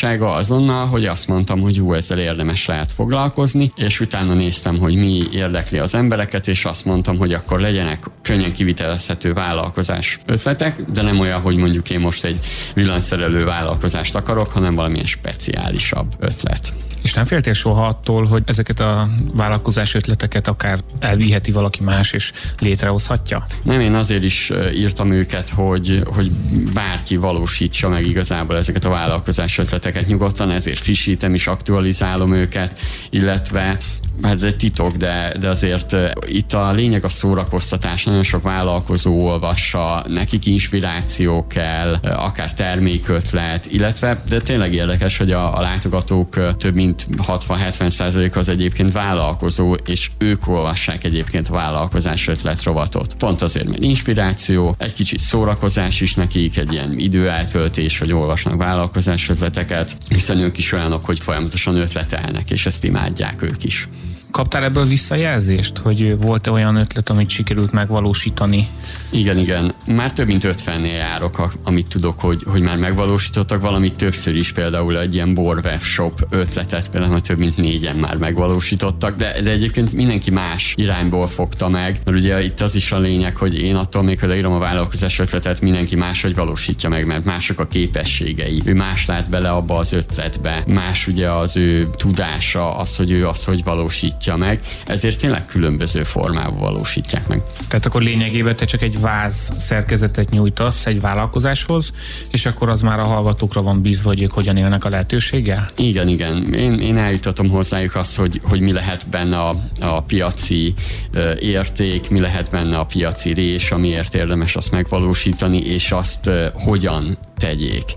látogatottsága 0.07 0.33
azonnal, 0.33 0.85
hogy 0.85 1.05
azt 1.05 1.27
mondtam, 1.27 1.59
hogy 1.59 1.75
jó, 1.75 1.93
ezzel 1.93 2.19
érdemes 2.19 2.65
lehet 2.65 2.91
foglalkozni, 2.91 3.71
és 3.75 3.99
utána 3.99 4.33
néztem, 4.33 4.77
hogy 4.77 4.95
mi 4.95 5.23
érdekli 5.31 5.77
az 5.77 5.95
embereket, 5.95 6.47
és 6.47 6.65
azt 6.65 6.85
mondtam, 6.85 7.17
hogy 7.17 7.33
akkor 7.33 7.59
legyenek 7.59 8.03
könnyen 8.21 8.53
kivitelezhető 8.53 9.33
vállalkozás 9.33 10.17
ötletek, 10.25 10.81
de 10.81 11.01
nem 11.01 11.19
olyan, 11.19 11.41
hogy 11.41 11.55
mondjuk 11.55 11.89
én 11.89 11.99
most 11.99 12.23
egy 12.25 12.39
villanyszerelő 12.73 13.45
vállalkozást 13.45 14.15
akarok, 14.15 14.51
hanem 14.51 14.75
valamilyen 14.75 15.05
speciálisabb 15.05 16.13
ötlet. 16.19 16.73
És 17.01 17.13
nem 17.13 17.25
féltél 17.25 17.53
soha 17.53 17.87
attól, 17.87 18.25
hogy 18.25 18.43
ezeket 18.45 18.79
a 18.79 19.07
vállalkozás 19.33 19.93
ötleteket 19.93 20.47
akár 20.47 20.77
elviheti 20.99 21.51
valaki 21.51 21.83
más, 21.83 22.11
és 22.11 22.31
létrehozhatja? 22.59 23.45
Nem, 23.63 23.79
én 23.79 23.93
azért 23.93 24.23
is 24.23 24.51
írtam 24.73 25.11
őket, 25.11 25.49
hogy, 25.49 26.01
hogy 26.05 26.31
bárki 26.73 27.15
valósítsa 27.15 27.89
meg 27.89 28.05
igazából 28.05 28.57
ezeket 28.57 28.85
a 28.85 28.89
vállalkozás 28.89 29.57
ötleteket 29.57 29.86
nyugodtan, 30.07 30.51
ezért 30.51 30.79
frissítem 30.79 31.33
is, 31.33 31.47
aktualizálom 31.47 32.33
őket, 32.33 32.79
illetve 33.09 33.77
hát 34.21 34.33
ez 34.33 34.43
egy 34.43 34.55
titok, 34.55 34.95
de, 34.95 35.35
de 35.39 35.49
azért 35.49 35.95
itt 36.27 36.53
a 36.53 36.71
lényeg 36.71 37.03
a 37.03 37.09
szórakoztatás, 37.09 38.03
nagyon 38.03 38.23
sok 38.23 38.43
vállalkozó 38.43 39.21
olvassa, 39.21 40.03
nekik 40.07 40.45
inspiráció 40.45 41.47
kell, 41.47 41.93
akár 42.03 42.53
termékötlet, 42.53 43.65
illetve, 43.65 44.23
de 44.29 44.41
tényleg 44.41 44.73
érdekes, 44.73 45.17
hogy 45.17 45.31
a, 45.31 45.57
a 45.57 45.61
látogatók 45.61 46.57
több 46.57 46.73
mint 46.73 47.07
60-70% 47.27 48.33
az 48.33 48.49
egyébként 48.49 48.91
vállalkozó, 48.91 49.73
és 49.73 50.09
ők 50.17 50.47
olvassák 50.47 51.03
egyébként 51.03 51.47
a 51.47 51.53
vállalkozás 51.53 52.27
ötlet 52.27 52.63
rovatot. 52.63 53.13
Pont 53.13 53.41
azért, 53.41 53.67
mert 53.67 53.83
inspiráció, 53.83 54.75
egy 54.77 54.93
kicsit 54.93 55.19
szórakozás 55.19 56.01
is 56.01 56.15
nekik, 56.15 56.57
egy 56.57 56.73
ilyen 56.73 56.99
időeltöltés, 56.99 57.99
hogy 57.99 58.13
olvasnak 58.13 58.55
vállalkozás 58.55 59.29
ötleteket, 59.29 59.76
hiszen 60.09 60.39
ők 60.39 60.57
is 60.57 60.71
olyanok, 60.71 61.05
hogy 61.05 61.19
folyamatosan 61.19 61.75
ötletelnek, 61.75 62.49
és 62.51 62.65
ezt 62.65 62.83
imádják 62.83 63.41
ők 63.41 63.63
is. 63.63 63.87
Kaptál 64.31 64.63
ebből 64.63 64.85
visszajelzést, 64.85 65.77
hogy 65.77 66.17
volt-e 66.17 66.51
olyan 66.51 66.75
ötlet, 66.75 67.09
amit 67.09 67.29
sikerült 67.29 67.71
megvalósítani? 67.71 68.67
Igen, 69.09 69.37
igen. 69.37 69.73
Már 69.87 70.13
több 70.13 70.27
mint 70.27 70.43
50-nél 70.45 70.97
járok, 70.97 71.53
amit 71.63 71.87
tudok, 71.87 72.19
hogy, 72.19 72.43
hogy 72.45 72.61
már 72.61 72.77
megvalósítottak 72.77 73.61
valamit 73.61 73.95
többször 73.95 74.35
is, 74.35 74.51
például 74.51 74.99
egy 74.99 75.13
ilyen 75.13 75.33
bor 75.33 75.59
webshop 75.63 76.27
ötletet, 76.29 76.89
például 76.89 77.21
több 77.21 77.39
mint 77.39 77.57
négyen 77.57 77.95
már 77.95 78.17
megvalósítottak, 78.17 79.15
de, 79.15 79.41
de 79.41 79.49
egyébként 79.49 79.93
mindenki 79.93 80.31
más 80.31 80.73
irányból 80.77 81.27
fogta 81.27 81.69
meg, 81.69 82.01
mert 82.05 82.17
ugye 82.17 82.43
itt 82.43 82.61
az 82.61 82.75
is 82.75 82.91
a 82.91 82.99
lényeg, 82.99 83.35
hogy 83.35 83.59
én 83.59 83.75
attól 83.75 84.03
még, 84.03 84.19
hogy 84.19 84.29
leírom 84.29 84.53
a 84.53 84.59
vállalkozás 84.59 85.19
ötletet, 85.19 85.61
mindenki 85.61 85.95
máshogy 85.95 86.35
valósítja 86.35 86.89
meg, 86.89 87.05
mert 87.05 87.25
mások 87.25 87.59
a 87.59 87.67
képességei. 87.67 88.61
Ő 88.65 88.73
más 88.73 89.05
lát 89.05 89.29
bele 89.29 89.49
abba 89.49 89.77
az 89.77 89.93
ötletbe, 89.93 90.63
más 90.67 91.07
ugye 91.07 91.29
az 91.29 91.57
ő 91.57 91.89
tudása, 91.97 92.75
az, 92.75 92.95
hogy 92.95 93.11
ő 93.11 93.27
az, 93.27 93.43
hogy 93.43 93.63
valósítja 93.63 94.16
valósítja 94.17 94.35
meg, 94.35 94.59
ezért 94.85 95.19
tényleg 95.19 95.45
különböző 95.45 96.03
formában 96.03 96.59
valósítják 96.59 97.27
meg. 97.27 97.41
Tehát 97.67 97.85
akkor 97.85 98.01
lényegében 98.01 98.55
te 98.55 98.65
csak 98.65 98.81
egy 98.81 98.99
váz 98.99 99.51
szerkezetet 99.57 100.29
nyújtasz 100.29 100.85
egy 100.85 101.01
vállalkozáshoz, 101.01 101.91
és 102.31 102.45
akkor 102.45 102.69
az 102.69 102.81
már 102.81 102.99
a 102.99 103.05
hallgatókra 103.05 103.61
van 103.61 103.81
bízva, 103.81 104.09
hogy 104.09 104.21
ők 104.21 104.31
hogyan 104.31 104.57
élnek 104.57 104.85
a 104.85 104.89
lehetőséggel? 104.89 105.65
Igen, 105.77 106.07
igen. 106.07 106.53
Én, 106.53 106.79
én 106.79 106.97
eljutatom 106.97 107.49
hozzájuk 107.49 107.95
azt, 107.95 108.17
hogy, 108.17 108.41
hogy 108.43 108.59
mi 108.59 108.71
lehet 108.71 109.07
benne 109.09 109.39
a, 109.39 109.53
a 109.79 110.01
piaci 110.01 110.73
uh, 111.13 111.37
érték, 111.39 112.09
mi 112.09 112.19
lehet 112.19 112.49
benne 112.49 112.77
a 112.77 112.85
piaci 112.85 113.33
rés, 113.33 113.71
amiért 113.71 114.15
érdemes 114.15 114.55
azt 114.55 114.71
megvalósítani, 114.71 115.57
és 115.57 115.91
azt 115.91 116.27
uh, 116.27 116.45
hogyan 116.53 117.03
tegyék 117.37 117.93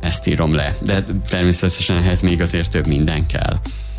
ezt 0.00 0.26
írom 0.26 0.54
le. 0.54 0.76
De 0.80 1.04
természetesen 1.28 1.96
ehhez 1.96 2.20
még 2.20 2.40
azért 2.40 2.70
több 2.70 2.86
minden 2.86 3.26
kell 3.26 3.58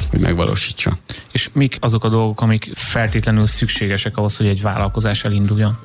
hogy 0.09 0.19
megvalósítsa. 0.19 0.97
És 1.31 1.49
mik 1.53 1.77
azok 1.79 2.03
a 2.03 2.09
dolgok, 2.09 2.41
amik 2.41 2.69
feltétlenül 2.73 3.47
szükségesek 3.47 4.17
ahhoz, 4.17 4.37
hogy 4.37 4.47
egy 4.47 4.61
vállalkozás 4.61 5.23
elinduljon? 5.23 5.77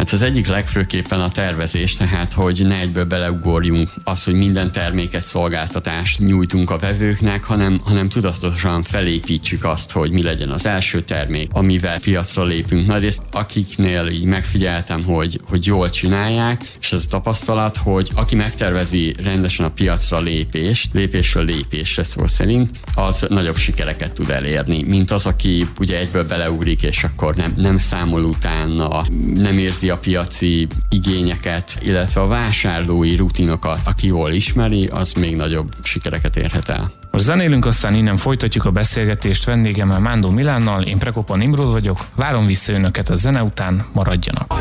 Hát 0.00 0.12
az 0.12 0.22
egyik 0.22 0.46
legfőképpen 0.46 1.20
a 1.20 1.28
tervezés, 1.28 1.94
tehát 1.96 2.32
hogy 2.32 2.66
ne 2.66 2.78
egyből 2.78 3.04
beleugorjunk 3.04 3.88
az, 4.04 4.24
hogy 4.24 4.34
minden 4.34 4.72
terméket, 4.72 5.24
szolgáltatást 5.24 6.18
nyújtunk 6.18 6.70
a 6.70 6.78
vevőknek, 6.78 7.44
hanem, 7.44 7.80
hanem 7.84 8.08
tudatosan 8.08 8.82
felépítsük 8.82 9.64
azt, 9.64 9.90
hogy 9.90 10.10
mi 10.10 10.22
legyen 10.22 10.50
az 10.50 10.66
első 10.66 11.00
termék, 11.00 11.48
amivel 11.52 12.00
piacra 12.00 12.44
lépünk. 12.44 12.86
Nagy 12.86 13.02
részt 13.02 13.22
akiknél 13.32 14.06
így 14.06 14.24
megfigyeltem, 14.24 15.02
hogy, 15.02 15.40
hogy 15.48 15.66
jól 15.66 15.90
csinálják, 15.90 16.62
és 16.80 16.92
ez 16.92 17.04
a 17.06 17.10
tapasztalat, 17.10 17.76
hogy 17.76 18.10
aki 18.14 18.34
megtervezi 18.34 19.14
rendesen 19.22 19.66
a 19.66 19.70
piacra 19.70 20.20
lépést, 20.20 20.92
lépésről 20.92 21.44
lépésre 21.44 22.02
szó 22.02 22.26
szerint, 22.26 22.70
az 22.94 23.26
nagyobb 23.28 23.56
sikereket 23.56 24.12
tud 24.12 24.30
elérni, 24.30 24.82
mint 24.82 25.10
az, 25.10 25.26
aki 25.26 25.66
ugye 25.78 25.98
egyből 25.98 26.24
beleugrik, 26.24 26.82
és 26.82 27.04
akkor 27.04 27.34
nem, 27.34 27.54
nem 27.56 27.78
számol 27.78 28.24
utána, 28.24 29.02
nem 29.34 29.58
érzi 29.58 29.88
a 29.90 29.98
piaci 29.98 30.68
igényeket, 30.88 31.78
illetve 31.80 32.20
a 32.20 32.26
vásárlói 32.26 33.16
rutinokat, 33.16 33.80
aki 33.84 34.06
jól 34.06 34.32
ismeri, 34.32 34.86
az 34.86 35.12
még 35.12 35.36
nagyobb 35.36 35.68
sikereket 35.82 36.36
érhet 36.36 36.68
el. 36.68 36.90
Most 37.10 37.24
zenélünk, 37.24 37.66
aztán 37.66 37.94
innen 37.94 38.16
folytatjuk 38.16 38.64
a 38.64 38.70
beszélgetést 38.70 39.44
vendégemmel 39.44 39.98
Mándó 39.98 40.30
Milánnal, 40.30 40.82
én 40.82 40.98
Prekopa 40.98 41.36
Nimrod 41.36 41.72
vagyok, 41.72 41.98
várom 42.16 42.46
vissza 42.46 42.72
önöket 42.72 43.10
a 43.10 43.14
zene 43.14 43.42
után, 43.42 43.86
maradjanak. 43.92 44.54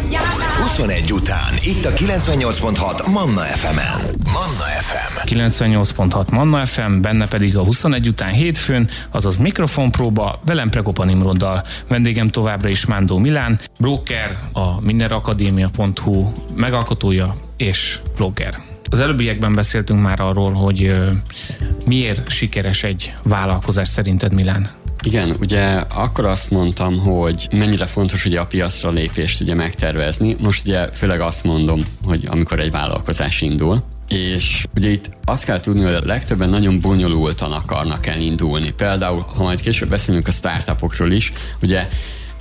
21 0.62 1.14
után, 1.14 1.54
itt 1.64 1.86
a 1.86 1.90
98.6 1.90 3.12
Manna 3.12 3.42
FM-en. 3.42 4.00
Manna 4.24 4.66
FM. 4.82 5.36
98.6 5.36 6.32
Manna 6.32 6.66
FM, 6.66 7.02
benne 7.02 7.28
pedig 7.28 7.58
a 7.58 7.64
21 7.64 8.08
után 8.08 8.32
hétfőn, 8.32 8.90
azaz 9.12 9.38
mikrofonpróba, 9.38 10.36
velem 10.46 10.70
Prekopa 10.70 11.06
Nimroddal. 11.06 11.66
Vendégem 11.88 12.28
továbbra 12.28 12.70
is 12.70 12.86
Mándó 12.86 13.18
Milán, 13.18 13.60
broker, 13.80 14.38
a 14.54 14.82
mindenakadémia.hu 14.82 16.32
megalkotója 16.56 17.36
és 17.58 18.00
blogger. 18.18 18.69
Az 18.90 19.00
előbbiekben 19.00 19.54
beszéltünk 19.54 20.02
már 20.02 20.20
arról, 20.20 20.52
hogy 20.52 20.94
miért 21.86 22.30
sikeres 22.30 22.84
egy 22.84 23.14
vállalkozás 23.24 23.88
szerinted 23.88 24.34
Milán? 24.34 24.68
Igen, 25.04 25.36
ugye 25.40 25.84
akkor 25.94 26.26
azt 26.26 26.52
mondtam, 26.52 26.98
hogy 26.98 27.48
mennyire 27.52 27.86
fontos 27.86 28.26
ugye 28.26 28.40
a 28.40 28.46
piacra 28.46 28.90
lépést 28.90 29.42
ugye 29.42 29.54
megtervezni. 29.54 30.36
Most 30.40 30.66
ugye 30.66 30.88
főleg 30.88 31.20
azt 31.20 31.44
mondom, 31.44 31.82
hogy 32.04 32.28
amikor 32.32 32.60
egy 32.60 32.72
vállalkozás 32.72 33.42
indul, 33.42 33.84
és 34.08 34.66
ugye 34.76 34.90
itt 34.90 35.10
azt 35.26 35.46
kell 35.46 35.60
tudni, 35.60 35.84
hogy 35.84 35.94
a 35.94 36.06
legtöbben 36.06 36.50
nagyon 36.50 36.80
bonyolultan 36.80 37.52
akarnak 37.52 38.06
elindulni. 38.06 38.72
Például, 38.72 39.26
ha 39.36 39.44
majd 39.44 39.62
később 39.62 39.90
beszélünk 39.90 40.28
a 40.28 40.32
startupokról 40.32 41.12
is, 41.12 41.34
ugye 41.62 41.88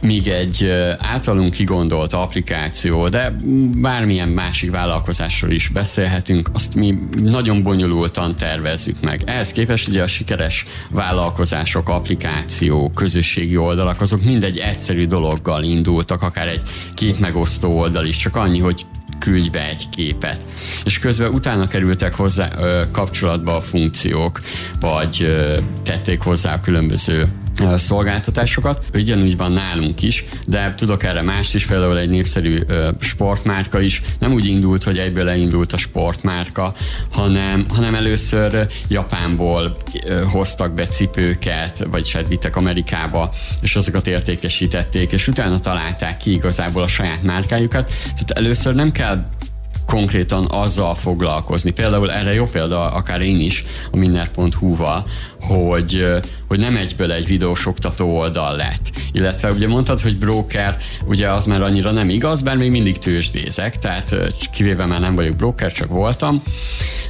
míg 0.02 0.28
egy 0.28 0.70
általunk 0.98 1.54
kigondolt 1.54 2.12
applikáció, 2.12 3.08
de 3.08 3.34
bármilyen 3.76 4.28
másik 4.28 4.70
vállalkozásról 4.70 5.50
is 5.50 5.68
beszélhetünk, 5.68 6.50
azt 6.52 6.74
mi 6.74 6.98
nagyon 7.22 7.62
bonyolultan 7.62 8.36
tervezzük 8.36 9.00
meg. 9.00 9.22
Ehhez 9.24 9.52
képest 9.52 9.88
ugye 9.88 10.02
a 10.02 10.06
sikeres 10.06 10.66
vállalkozások, 10.90 11.88
applikáció, 11.88 12.90
közösségi 12.94 13.56
oldalak, 13.56 14.00
azok 14.00 14.24
mindegy 14.24 14.58
egyszerű 14.58 15.06
dologgal 15.06 15.62
indultak, 15.62 16.22
akár 16.22 16.48
egy 16.48 16.62
képmegosztó 16.94 17.78
oldal 17.78 18.06
is, 18.06 18.16
csak 18.16 18.36
annyi, 18.36 18.58
hogy 18.58 18.86
küldj 19.18 19.48
be 19.48 19.68
egy 19.68 19.88
képet. 19.88 20.40
És 20.84 20.98
közben 20.98 21.32
utána 21.32 21.66
kerültek 21.66 22.14
hozzá 22.14 22.48
ö, 22.58 22.82
kapcsolatba 22.90 23.56
a 23.56 23.60
funkciók, 23.60 24.40
vagy 24.80 25.18
ö, 25.22 25.56
tették 25.82 26.20
hozzá 26.20 26.54
a 26.54 26.60
különböző 26.60 27.24
szolgáltatásokat. 27.76 28.84
Ugyanúgy 28.94 29.36
van 29.36 29.52
nálunk 29.52 30.02
is, 30.02 30.24
de 30.46 30.74
tudok 30.76 31.02
erre 31.02 31.22
mást 31.22 31.54
is, 31.54 31.66
például 31.66 31.98
egy 31.98 32.08
népszerű 32.08 32.60
sportmárka 33.00 33.80
is. 33.80 34.02
Nem 34.18 34.32
úgy 34.32 34.46
indult, 34.46 34.82
hogy 34.82 34.98
egyből 34.98 35.24
leindult 35.24 35.72
a 35.72 35.76
sportmárka, 35.76 36.74
hanem, 37.12 37.66
hanem 37.68 37.94
először 37.94 38.66
Japánból 38.88 39.76
hoztak 40.24 40.74
be 40.74 40.86
cipőket, 40.86 41.86
vagy 41.90 42.04
se 42.06 42.22
vittek 42.22 42.56
Amerikába, 42.56 43.30
és 43.60 43.76
azokat 43.76 44.06
értékesítették, 44.06 45.12
és 45.12 45.28
utána 45.28 45.58
találták 45.58 46.16
ki 46.16 46.32
igazából 46.32 46.82
a 46.82 46.88
saját 46.88 47.22
márkájukat. 47.22 47.92
Tehát 48.04 48.30
először 48.30 48.74
nem 48.74 48.92
kell 48.92 49.26
konkrétan 49.88 50.44
azzal 50.50 50.94
foglalkozni. 50.94 51.70
Például 51.70 52.12
erre 52.12 52.34
jó 52.34 52.44
példa, 52.44 52.90
akár 52.90 53.20
én 53.20 53.40
is, 53.40 53.64
a 53.90 53.96
minner.hu-val, 53.96 55.06
hogy, 55.40 56.06
hogy 56.48 56.58
nem 56.58 56.76
egyből 56.76 57.12
egy 57.12 57.26
videós 57.26 57.66
oktató 57.66 58.16
oldal 58.16 58.56
lett. 58.56 58.90
Illetve 59.12 59.50
ugye 59.50 59.68
mondtad, 59.68 60.00
hogy 60.00 60.18
broker, 60.18 60.76
ugye 61.06 61.30
az 61.30 61.46
már 61.46 61.62
annyira 61.62 61.90
nem 61.90 62.10
igaz, 62.10 62.42
bár 62.42 62.56
még 62.56 62.70
mindig 62.70 62.98
tőzsdézek, 62.98 63.76
tehát 63.76 64.16
kivéve 64.52 64.86
már 64.86 65.00
nem 65.00 65.14
vagyok 65.14 65.36
broker, 65.36 65.72
csak 65.72 65.88
voltam. 65.88 66.42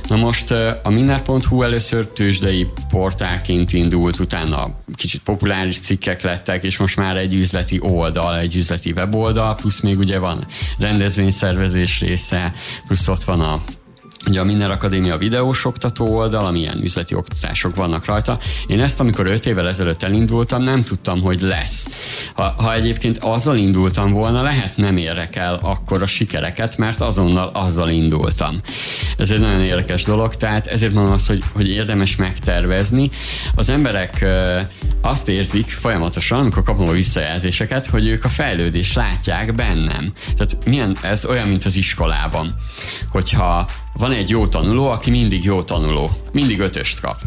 Na 0.08 0.16
most 0.16 0.50
a 0.82 0.90
minner.hu 0.90 1.62
először 1.62 2.06
tőzsdei 2.06 2.66
portálként 2.88 3.72
indult, 3.72 4.18
utána 4.18 4.70
kicsit 4.94 5.22
populáris 5.22 5.78
cikkek 5.78 6.22
lettek, 6.22 6.62
és 6.62 6.76
most 6.76 6.96
már 6.96 7.16
egy 7.16 7.34
üzleti 7.34 7.78
oldal, 7.82 8.38
egy 8.38 8.56
üzleti 8.56 8.92
weboldal, 8.96 9.54
plusz 9.54 9.80
még 9.80 9.98
ugye 9.98 10.18
van 10.18 10.46
rendezvényszervezés 10.78 12.00
része, 12.00 12.52
plusz 12.86 13.08
ott 13.08 13.24
van 13.24 13.40
a 13.40 13.62
Ugye 14.26 14.40
a 14.40 14.44
Miner 14.44 14.70
Akadémia 14.70 15.16
videós 15.16 15.64
oktató 15.64 16.06
oldal, 16.06 16.44
amilyen 16.44 16.82
üzleti 16.82 17.14
oktatások 17.14 17.76
vannak 17.76 18.04
rajta. 18.04 18.38
Én 18.66 18.80
ezt, 18.80 19.00
amikor 19.00 19.26
5 19.26 19.46
évvel 19.46 19.68
ezelőtt 19.68 20.02
elindultam, 20.02 20.62
nem 20.62 20.82
tudtam, 20.82 21.20
hogy 21.20 21.40
lesz. 21.40 21.88
Ha, 22.34 22.42
ha 22.42 22.74
egyébként 22.74 23.18
azzal 23.18 23.56
indultam 23.56 24.12
volna, 24.12 24.42
lehet 24.42 24.76
nem 24.76 24.96
érek 24.96 25.36
el 25.36 25.58
akkor 25.62 26.02
a 26.02 26.06
sikereket, 26.06 26.76
mert 26.76 27.00
azonnal 27.00 27.50
azzal 27.52 27.88
indultam. 27.88 28.60
Ez 29.18 29.30
egy 29.30 29.40
nagyon 29.40 29.60
érdekes 29.60 30.04
dolog, 30.04 30.34
tehát 30.34 30.66
ezért 30.66 30.92
mondom 30.92 31.12
azt, 31.12 31.26
hogy, 31.26 31.42
hogy 31.52 31.68
érdemes 31.68 32.16
megtervezni. 32.16 33.10
Az 33.54 33.68
emberek 33.68 34.26
azt 35.02 35.28
érzik 35.28 35.70
folyamatosan, 35.70 36.38
amikor 36.38 36.62
kapom 36.62 36.88
a 36.88 36.92
visszajelzéseket, 36.92 37.86
hogy 37.86 38.06
ők 38.06 38.24
a 38.24 38.28
fejlődést 38.28 38.94
látják 38.94 39.54
bennem. 39.54 40.12
Tehát 40.36 40.64
milyen, 40.64 40.96
ez 41.02 41.24
olyan, 41.24 41.48
mint 41.48 41.64
az 41.64 41.76
iskolában. 41.76 42.54
Hogyha 43.10 43.66
van 43.98 44.12
egy 44.12 44.30
jó 44.30 44.46
tanuló, 44.46 44.88
aki 44.88 45.10
mindig 45.10 45.44
jó 45.44 45.62
tanuló, 45.62 46.10
mindig 46.32 46.60
ötöst 46.60 47.00
kap. 47.00 47.20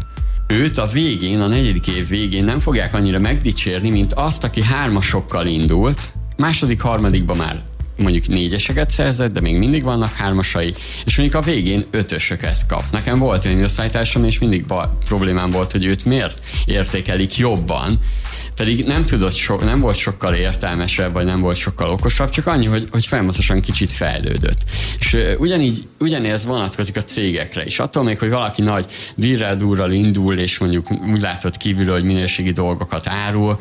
Őt 0.46 0.78
a 0.78 0.86
végén, 0.86 1.40
a 1.40 1.46
negyedik 1.46 1.86
év 1.86 2.08
végén 2.08 2.44
nem 2.44 2.58
fogják 2.58 2.94
annyira 2.94 3.18
megdicsérni, 3.18 3.90
mint 3.90 4.12
azt, 4.12 4.44
aki 4.44 4.62
hármasokkal 4.62 5.46
indult, 5.46 6.12
második, 6.36 6.80
harmadikban 6.80 7.36
már 7.36 7.62
mondjuk 7.96 8.26
négyeseket 8.26 8.90
szerzett, 8.90 9.32
de 9.32 9.40
még 9.40 9.58
mindig 9.58 9.82
vannak 9.82 10.12
hármasai, 10.12 10.72
és 11.04 11.16
mondjuk 11.16 11.42
a 11.42 11.44
végén 11.44 11.86
ötösöket 11.90 12.66
kap. 12.66 12.82
Nekem 12.92 13.18
volt 13.18 13.44
egy 13.44 13.62
osztálytársam, 13.62 14.24
és 14.24 14.38
mindig 14.38 14.66
ba- 14.66 14.90
problémám 15.04 15.50
volt, 15.50 15.72
hogy 15.72 15.84
őt 15.84 16.04
miért 16.04 16.38
értékelik 16.66 17.36
jobban, 17.36 17.98
pedig 18.62 18.84
nem 18.84 19.04
tudott 19.04 19.32
so, 19.32 19.56
nem 19.56 19.80
volt 19.80 19.96
sokkal 19.96 20.34
értelmesebb, 20.34 21.12
vagy 21.12 21.24
nem 21.24 21.40
volt 21.40 21.56
sokkal 21.56 21.90
okosabb, 21.90 22.30
csak 22.30 22.46
annyi, 22.46 22.66
hogy, 22.66 22.88
hogy 22.90 23.06
folyamatosan 23.06 23.60
kicsit 23.60 23.92
fejlődött. 23.92 24.58
És 24.98 25.16
ugyanígy, 25.38 25.86
ugyanez 25.98 26.46
vonatkozik 26.46 26.96
a 26.96 27.00
cégekre 27.00 27.64
is. 27.64 27.78
Attól 27.78 28.02
még, 28.02 28.18
hogy 28.18 28.30
valaki 28.30 28.62
nagy 28.62 28.86
dirrel 29.16 29.92
indul, 29.92 30.38
és 30.38 30.58
mondjuk 30.58 30.86
úgy 30.90 31.20
látod 31.20 31.56
kívülről, 31.56 31.94
hogy 31.94 32.04
minőségi 32.04 32.52
dolgokat 32.52 33.08
árul, 33.08 33.58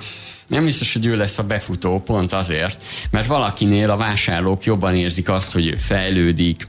nem 0.48 0.64
biztos, 0.64 0.94
hogy 0.94 1.06
ő 1.06 1.16
lesz 1.16 1.38
a 1.38 1.44
befutó, 1.44 2.00
pont 2.00 2.34
azért, 2.34 2.84
mert 3.12 3.28
valakinél 3.28 3.90
a 3.90 3.98
vásárlók 3.98 4.64
jobban 4.64 4.96
érzik 4.96 5.30
azt, 5.30 5.54
hogy 5.54 5.68
ő 5.68 5.76
fejlődik, 5.76 6.68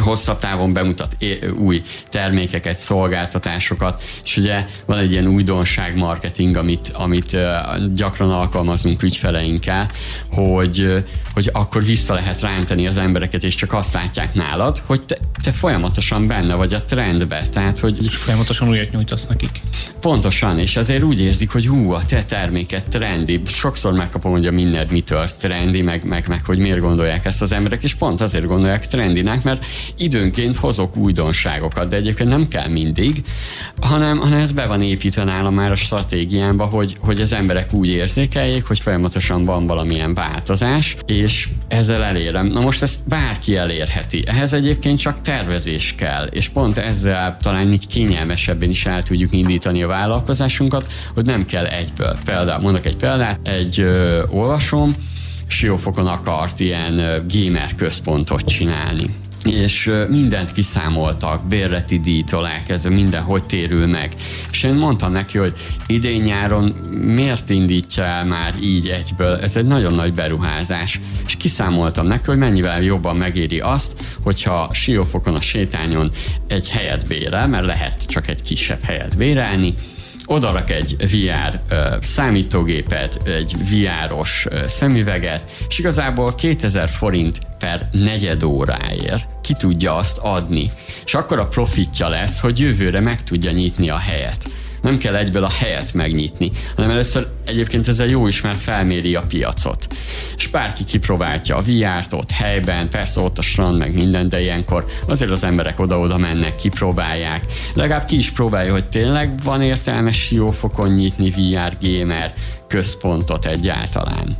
hosszabb 0.00 0.38
távon 0.38 0.72
bemutat 0.72 1.16
új 1.58 1.82
termékeket, 2.08 2.76
szolgáltatásokat, 2.76 4.02
és 4.24 4.36
ugye 4.36 4.66
van 4.86 4.98
egy 4.98 5.10
ilyen 5.10 5.26
újdonság 5.26 5.96
marketing, 5.96 6.56
amit, 6.56 6.88
amit 6.88 7.36
gyakran 7.94 8.30
alkalmazunk 8.30 9.02
ügyfeleinkkel, 9.02 9.90
hogy, 10.30 11.04
hogy 11.34 11.50
akkor 11.52 11.84
vissza 11.84 12.14
lehet 12.14 12.40
rántani 12.40 12.86
az 12.86 12.96
embereket, 12.96 13.44
és 13.44 13.54
csak 13.54 13.72
azt 13.72 13.92
látják 13.92 14.34
nálad, 14.34 14.82
hogy 14.86 15.00
te, 15.06 15.18
te 15.42 15.52
folyamatosan 15.52 16.26
benne 16.26 16.54
vagy 16.54 16.74
a 16.74 16.84
trendbe. 16.84 17.46
Tehát, 17.52 17.78
hogy 17.78 18.04
és 18.04 18.16
folyamatosan 18.16 18.68
újat 18.68 18.90
nyújtasz 18.90 19.26
nekik. 19.26 19.60
Pontosan, 20.00 20.58
és 20.58 20.76
azért 20.76 21.02
úgy 21.02 21.20
érzik, 21.20 21.50
hogy 21.50 21.66
hú, 21.66 21.92
a 21.92 22.04
te 22.04 22.24
terméket 22.24 22.88
trendi. 22.88 23.40
Sokszor 23.46 23.92
megkapom, 23.92 24.32
hogy 24.32 24.46
a 24.46 24.50
minden 24.50 24.86
mitől 24.90 25.26
trendi, 25.38 25.82
meg, 25.82 26.04
meg, 26.04 26.28
meg 26.28 26.44
hogy 26.44 26.58
miért 26.58 26.80
gondolják 26.80 27.24
ezt 27.24 27.42
az 27.42 27.52
emberek, 27.52 27.82
és 27.82 27.94
pont 27.94 28.20
azért 28.20 28.46
gondolják 28.46 28.86
trendinek, 28.86 29.35
csinálják, 29.36 29.42
mert 29.44 29.66
időnként 29.96 30.56
hozok 30.56 30.96
újdonságokat, 30.96 31.88
de 31.88 31.96
egyébként 31.96 32.28
nem 32.28 32.48
kell 32.48 32.68
mindig, 32.68 33.24
hanem, 33.80 34.18
hanem 34.18 34.38
ez 34.38 34.52
be 34.52 34.66
van 34.66 34.82
építve 34.82 35.24
nálam 35.24 35.54
már 35.54 35.72
a 35.72 35.76
stratégiámba, 35.76 36.64
hogy, 36.64 36.96
hogy 37.00 37.20
az 37.20 37.32
emberek 37.32 37.72
úgy 37.72 37.88
érzékeljék, 37.88 38.64
hogy 38.64 38.78
folyamatosan 38.78 39.42
van 39.42 39.66
valamilyen 39.66 40.14
változás, 40.14 40.96
és 41.06 41.48
ezzel 41.68 42.02
elérem. 42.02 42.46
Na 42.46 42.60
most 42.60 42.82
ezt 42.82 43.08
bárki 43.08 43.56
elérheti. 43.56 44.22
Ehhez 44.26 44.52
egyébként 44.52 44.98
csak 44.98 45.20
tervezés 45.20 45.94
kell, 45.96 46.24
és 46.24 46.48
pont 46.48 46.78
ezzel 46.78 47.36
talán 47.42 47.72
így 47.72 47.86
kényelmesebben 47.86 48.70
is 48.70 48.86
el 48.86 49.02
tudjuk 49.02 49.34
indítani 49.34 49.82
a 49.82 49.86
vállalkozásunkat, 49.86 50.92
hogy 51.14 51.26
nem 51.26 51.44
kell 51.44 51.64
egyből. 51.64 52.16
Például, 52.24 52.62
mondok 52.62 52.86
egy 52.86 52.96
példát, 52.96 53.38
egy 53.42 53.80
ö, 53.80 54.22
olvasom, 54.30 54.92
Siófokon 55.48 56.06
akart 56.06 56.60
ilyen 56.60 57.24
gamer 57.28 57.74
központot 57.74 58.44
csinálni 58.44 59.06
és 59.46 59.90
mindent 60.08 60.52
kiszámoltak, 60.52 61.46
bérleti 61.46 62.00
díjtól 62.00 62.46
elkezdve 62.46 62.90
minden, 62.90 63.22
hogy 63.22 63.42
térül 63.46 63.86
meg. 63.86 64.12
És 64.50 64.62
én 64.62 64.74
mondtam 64.74 65.12
neki, 65.12 65.38
hogy 65.38 65.54
idén 65.86 66.22
nyáron 66.22 66.72
miért 66.90 67.50
indítja 67.50 68.04
el 68.04 68.24
már 68.24 68.54
így 68.62 68.86
egyből, 68.88 69.36
ez 69.36 69.56
egy 69.56 69.66
nagyon 69.66 69.94
nagy 69.94 70.12
beruházás. 70.12 71.00
És 71.26 71.36
kiszámoltam 71.36 72.06
neki, 72.06 72.24
hogy 72.26 72.38
mennyivel 72.38 72.82
jobban 72.82 73.16
megéri 73.16 73.60
azt, 73.60 74.04
hogyha 74.22 74.70
Siófokon 74.72 75.34
a 75.34 75.40
sétányon 75.40 76.10
egy 76.48 76.68
helyet 76.68 77.08
bérel, 77.08 77.48
mert 77.48 77.66
lehet 77.66 78.06
csak 78.06 78.28
egy 78.28 78.42
kisebb 78.42 78.82
helyet 78.82 79.16
bérelni, 79.16 79.74
odarak 80.26 80.70
egy 80.70 80.96
VR 80.98 81.60
számítógépet, 82.02 83.26
egy 83.26 83.54
VR-os 83.70 84.46
szemüveget, 84.66 85.50
és 85.68 85.78
igazából 85.78 86.34
2000 86.34 86.88
forint 86.88 87.38
per 87.58 87.88
negyed 87.92 88.42
óráért 88.42 89.26
ki 89.42 89.52
tudja 89.52 89.94
azt 89.94 90.18
adni. 90.18 90.70
És 91.04 91.14
akkor 91.14 91.38
a 91.38 91.48
profitja 91.48 92.08
lesz, 92.08 92.40
hogy 92.40 92.60
jövőre 92.60 93.00
meg 93.00 93.22
tudja 93.22 93.50
nyitni 93.50 93.90
a 93.90 93.98
helyet 93.98 94.44
nem 94.86 94.98
kell 94.98 95.14
egyből 95.14 95.44
a 95.44 95.50
helyet 95.50 95.94
megnyitni, 95.94 96.50
hanem 96.76 96.90
először 96.90 97.26
egyébként 97.44 97.88
ezzel 97.88 98.06
jó 98.06 98.26
is, 98.26 98.40
mert 98.40 98.58
felméri 98.58 99.14
a 99.14 99.22
piacot. 99.28 99.86
És 100.36 100.46
bárki 100.46 100.84
kipróbálja 100.84 101.56
a 101.56 101.60
VR-t 101.60 102.12
ott 102.12 102.30
helyben, 102.30 102.88
persze 102.88 103.20
ott 103.20 103.38
a 103.38 103.42
strand, 103.42 103.78
meg 103.78 103.94
minden, 103.94 104.28
de 104.28 104.40
ilyenkor 104.40 104.84
azért 105.06 105.30
az 105.30 105.44
emberek 105.44 105.80
oda-oda 105.80 106.18
mennek, 106.18 106.54
kipróbálják. 106.54 107.44
Legalább 107.74 108.04
ki 108.04 108.16
is 108.16 108.30
próbálja, 108.30 108.72
hogy 108.72 108.88
tényleg 108.88 109.42
van 109.42 109.62
értelmes 109.62 110.30
jó 110.30 110.46
fokon 110.46 110.92
nyitni 110.92 111.30
VR 111.30 111.76
gamer 111.80 112.34
központot 112.68 113.46
egyáltalán 113.46 114.36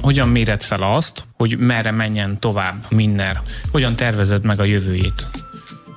hogyan 0.00 0.28
méred 0.28 0.62
fel 0.62 0.82
azt, 0.82 1.24
hogy 1.36 1.58
merre 1.58 1.90
menjen 1.90 2.40
tovább 2.40 2.74
Minner? 2.90 3.40
Hogyan 3.72 3.96
tervezed 3.96 4.44
meg 4.44 4.60
a 4.60 4.64
jövőjét? 4.64 5.26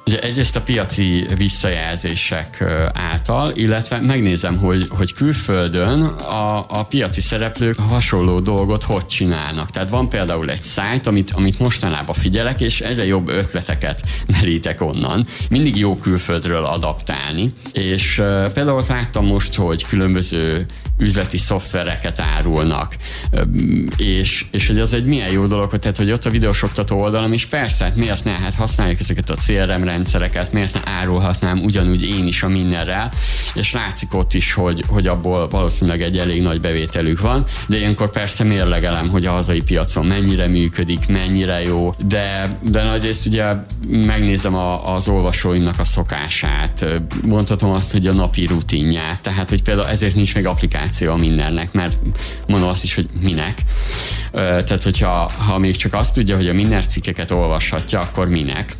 Ugye 0.07 0.19
egyrészt 0.19 0.55
a 0.55 0.61
piaci 0.61 1.27
visszajelzések 1.37 2.63
által, 2.93 3.51
illetve 3.55 3.99
megnézem, 4.01 4.57
hogy, 4.57 4.87
hogy 4.89 5.13
külföldön 5.13 6.01
a, 6.01 6.65
a 6.67 6.85
piaci 6.89 7.21
szereplők 7.21 7.79
hasonló 7.79 8.39
dolgot 8.39 8.83
hogy 8.83 9.05
csinálnak. 9.05 9.69
Tehát 9.71 9.89
van 9.89 10.09
például 10.09 10.49
egy 10.49 10.61
szájt, 10.61 11.07
amit, 11.07 11.31
amit 11.31 11.59
mostanában 11.59 12.15
figyelek, 12.15 12.61
és 12.61 12.81
egyre 12.81 13.05
jobb 13.05 13.27
ötleteket 13.29 14.07
merítek 14.39 14.81
onnan. 14.81 15.27
Mindig 15.49 15.75
jó 15.75 15.97
külföldről 15.97 16.65
adaptálni, 16.65 17.53
és 17.73 18.21
például 18.53 18.83
láttam 18.87 19.25
most, 19.25 19.55
hogy 19.55 19.85
különböző 19.85 20.65
üzleti 20.97 21.37
szoftvereket 21.37 22.19
árulnak, 22.19 22.95
és, 23.97 24.45
és 24.51 24.67
hogy 24.67 24.79
az 24.79 24.93
egy 24.93 25.05
milyen 25.05 25.31
jó 25.31 25.45
dolog, 25.45 25.69
hogy, 25.69 25.79
tehát, 25.79 25.97
hogy 25.97 26.11
ott 26.11 26.25
a 26.25 26.29
videós 26.29 26.63
oktató 26.63 26.99
oldalon 26.99 27.33
is 27.33 27.45
persze, 27.45 27.83
hát 27.83 27.95
miért 27.95 28.23
ne, 28.23 28.31
hát 28.31 28.55
használjuk 28.55 28.99
ezeket 28.99 29.29
a 29.29 29.35
CRM 29.35 29.83
rendszereket, 29.83 30.53
miért 30.53 30.73
ne 30.73 30.91
árulhatnám 30.91 31.59
ugyanúgy 31.59 32.03
én 32.03 32.27
is 32.27 32.43
a 32.43 32.47
mindenrel, 32.47 33.11
és 33.53 33.73
látszik 33.73 34.13
ott 34.13 34.33
is, 34.33 34.53
hogy, 34.53 34.83
hogy 34.87 35.07
abból 35.07 35.47
valószínűleg 35.47 36.01
egy 36.01 36.17
elég 36.17 36.41
nagy 36.41 36.61
bevételük 36.61 37.21
van, 37.21 37.45
de 37.67 37.77
ilyenkor 37.77 38.09
persze 38.09 38.43
mérlegelem, 38.43 39.09
hogy 39.09 39.25
a 39.25 39.31
hazai 39.31 39.61
piacon 39.61 40.05
mennyire 40.05 40.47
működik, 40.47 41.07
mennyire 41.07 41.61
jó, 41.61 41.95
de, 42.07 42.57
de 42.61 42.83
nagyrészt 42.83 43.25
ugye 43.25 43.45
megnézem 43.87 44.55
a, 44.55 44.95
az 44.95 45.07
olvasóimnak 45.07 45.79
a 45.79 45.85
szokását, 45.85 46.85
mondhatom 47.25 47.71
azt, 47.71 47.91
hogy 47.91 48.07
a 48.07 48.13
napi 48.13 48.45
rutinját, 48.45 49.21
tehát 49.21 49.49
hogy 49.49 49.63
például 49.63 49.87
ezért 49.87 50.15
nincs 50.15 50.35
még 50.35 50.45
applikáció 50.45 50.86
a 51.09 51.15
mindennek, 51.15 51.73
mert 51.73 51.97
mondom 52.47 52.69
azt 52.69 52.83
is, 52.83 52.95
hogy 52.95 53.09
minek. 53.21 53.61
Tehát, 54.31 54.83
hogyha 54.83 55.31
ha 55.37 55.57
még 55.57 55.75
csak 55.75 55.93
azt 55.93 56.13
tudja, 56.13 56.35
hogy 56.35 56.47
a 56.49 56.53
minden 56.53 56.81
cikkeket 56.81 57.31
olvashatja, 57.31 57.99
akkor 57.99 58.27
minek? 58.27 58.75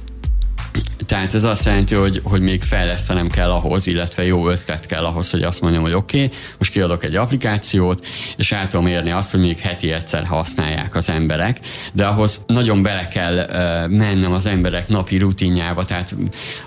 Tehát 1.06 1.34
ez 1.34 1.44
azt 1.44 1.66
jelenti, 1.66 1.96
hogy, 1.96 2.22
hogy 2.24 2.42
még 2.42 2.62
fejlesztenem 2.64 3.28
kell 3.28 3.52
ahhoz, 3.52 3.88
illetve 3.88 4.26
jó 4.26 4.50
ötlet 4.50 4.86
kell 4.86 5.06
ahhoz, 5.06 5.32
hogy 5.32 5.42
azt 5.42 5.62
mondjam, 5.62 5.84
hogy 5.84 5.94
oké, 5.94 6.24
okay, 6.24 6.38
most 6.58 6.72
kiadok 6.72 7.04
egy 7.04 7.16
applikációt, 7.16 8.06
és 8.38 8.52
el 8.52 8.68
tudom 8.68 8.88
érni 8.88 9.12
azt, 9.12 9.32
hogy 9.32 9.40
még 9.40 9.58
heti 9.58 9.92
egyszer 9.92 10.26
használják 10.26 10.96
az 10.96 11.10
emberek, 11.10 11.60
de 11.94 12.06
ahhoz 12.06 12.42
nagyon 12.48 12.82
bele 12.82 13.08
kell 13.08 13.48
mennem 13.88 14.32
az 14.32 14.46
emberek 14.46 14.88
napi 14.88 15.18
rutinjába, 15.18 15.86
tehát 15.86 16.16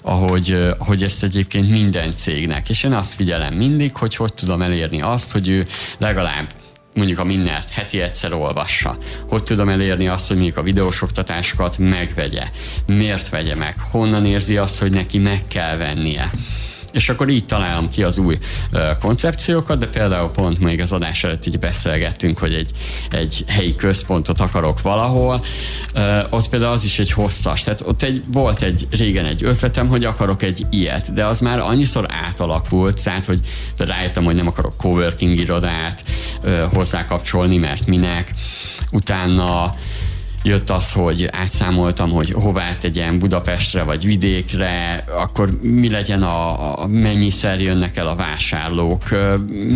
ahogy, 0.02 0.74
ahogy 0.78 1.02
ezt 1.02 1.22
egyébként 1.22 1.70
minden 1.70 2.14
cégnek. 2.14 2.68
És 2.68 2.82
én 2.82 2.92
azt 2.92 3.14
figyelem 3.14 3.54
mindig, 3.54 3.96
hogy 3.96 4.16
hogy 4.16 4.34
tudom 4.34 4.62
elérni 4.62 5.00
azt, 5.00 5.32
hogy 5.32 5.48
ő 5.48 5.66
legalább 5.98 6.52
mondjuk 6.94 7.18
a 7.18 7.24
Minnert 7.24 7.70
heti 7.70 8.00
egyszer 8.00 8.32
olvassa. 8.32 8.96
Hogy 9.28 9.42
tudom 9.42 9.68
elérni 9.68 10.08
azt, 10.08 10.28
hogy 10.28 10.36
mondjuk 10.36 10.58
a 10.58 10.62
videós 10.62 11.02
oktatásokat 11.02 11.78
megvegye? 11.78 12.42
Miért 12.86 13.28
vegye 13.28 13.56
meg? 13.56 13.74
Honnan 13.90 14.26
érzi 14.26 14.56
azt, 14.56 14.80
hogy 14.80 14.92
neki 14.92 15.18
meg 15.18 15.46
kell 15.48 15.76
vennie? 15.76 16.30
És 16.92 17.08
akkor 17.08 17.28
így 17.28 17.44
találom 17.46 17.88
ki 17.88 18.02
az 18.02 18.18
új 18.18 18.38
koncepciókat, 19.00 19.78
de 19.78 19.86
például 19.86 20.30
pont 20.30 20.58
még 20.58 20.80
az 20.80 20.92
adás 20.92 21.24
előtt 21.24 21.46
így 21.46 21.58
beszélgettünk, 21.58 22.38
hogy 22.38 22.54
egy, 22.54 22.70
egy 23.10 23.44
helyi 23.48 23.74
központot 23.74 24.40
akarok 24.40 24.82
valahol, 24.82 25.44
ott 26.30 26.48
például 26.48 26.72
az 26.72 26.84
is 26.84 26.98
egy 26.98 27.12
hosszas, 27.12 27.62
tehát 27.62 27.80
ott 27.80 28.02
egy, 28.02 28.24
volt 28.32 28.62
egy 28.62 28.86
régen 28.90 29.24
egy 29.24 29.44
ötletem, 29.44 29.88
hogy 29.88 30.04
akarok 30.04 30.42
egy 30.42 30.66
ilyet, 30.70 31.12
de 31.12 31.24
az 31.24 31.40
már 31.40 31.58
annyiszor 31.58 32.06
átalakult, 32.08 33.02
tehát 33.02 33.24
hogy 33.24 33.40
rájöttem, 33.76 34.24
hogy 34.24 34.34
nem 34.34 34.46
akarok 34.46 34.76
coworking 34.76 35.36
irodát 35.36 36.04
hozzá 36.72 37.04
mert 37.60 37.86
minek, 37.86 38.30
utána 38.92 39.70
jött 40.42 40.70
az, 40.70 40.92
hogy 40.92 41.28
átszámoltam, 41.32 42.10
hogy 42.10 42.32
hová 42.32 42.76
tegyem 42.76 43.18
Budapestre 43.18 43.82
vagy 43.82 44.04
vidékre, 44.04 45.04
akkor 45.18 45.48
mi 45.62 45.90
legyen 45.90 46.22
a, 46.22 46.82
a 46.82 46.86
mennyiszer 46.86 47.60
jönnek 47.60 47.96
el 47.96 48.06
a 48.06 48.14
vásárlók, 48.14 49.02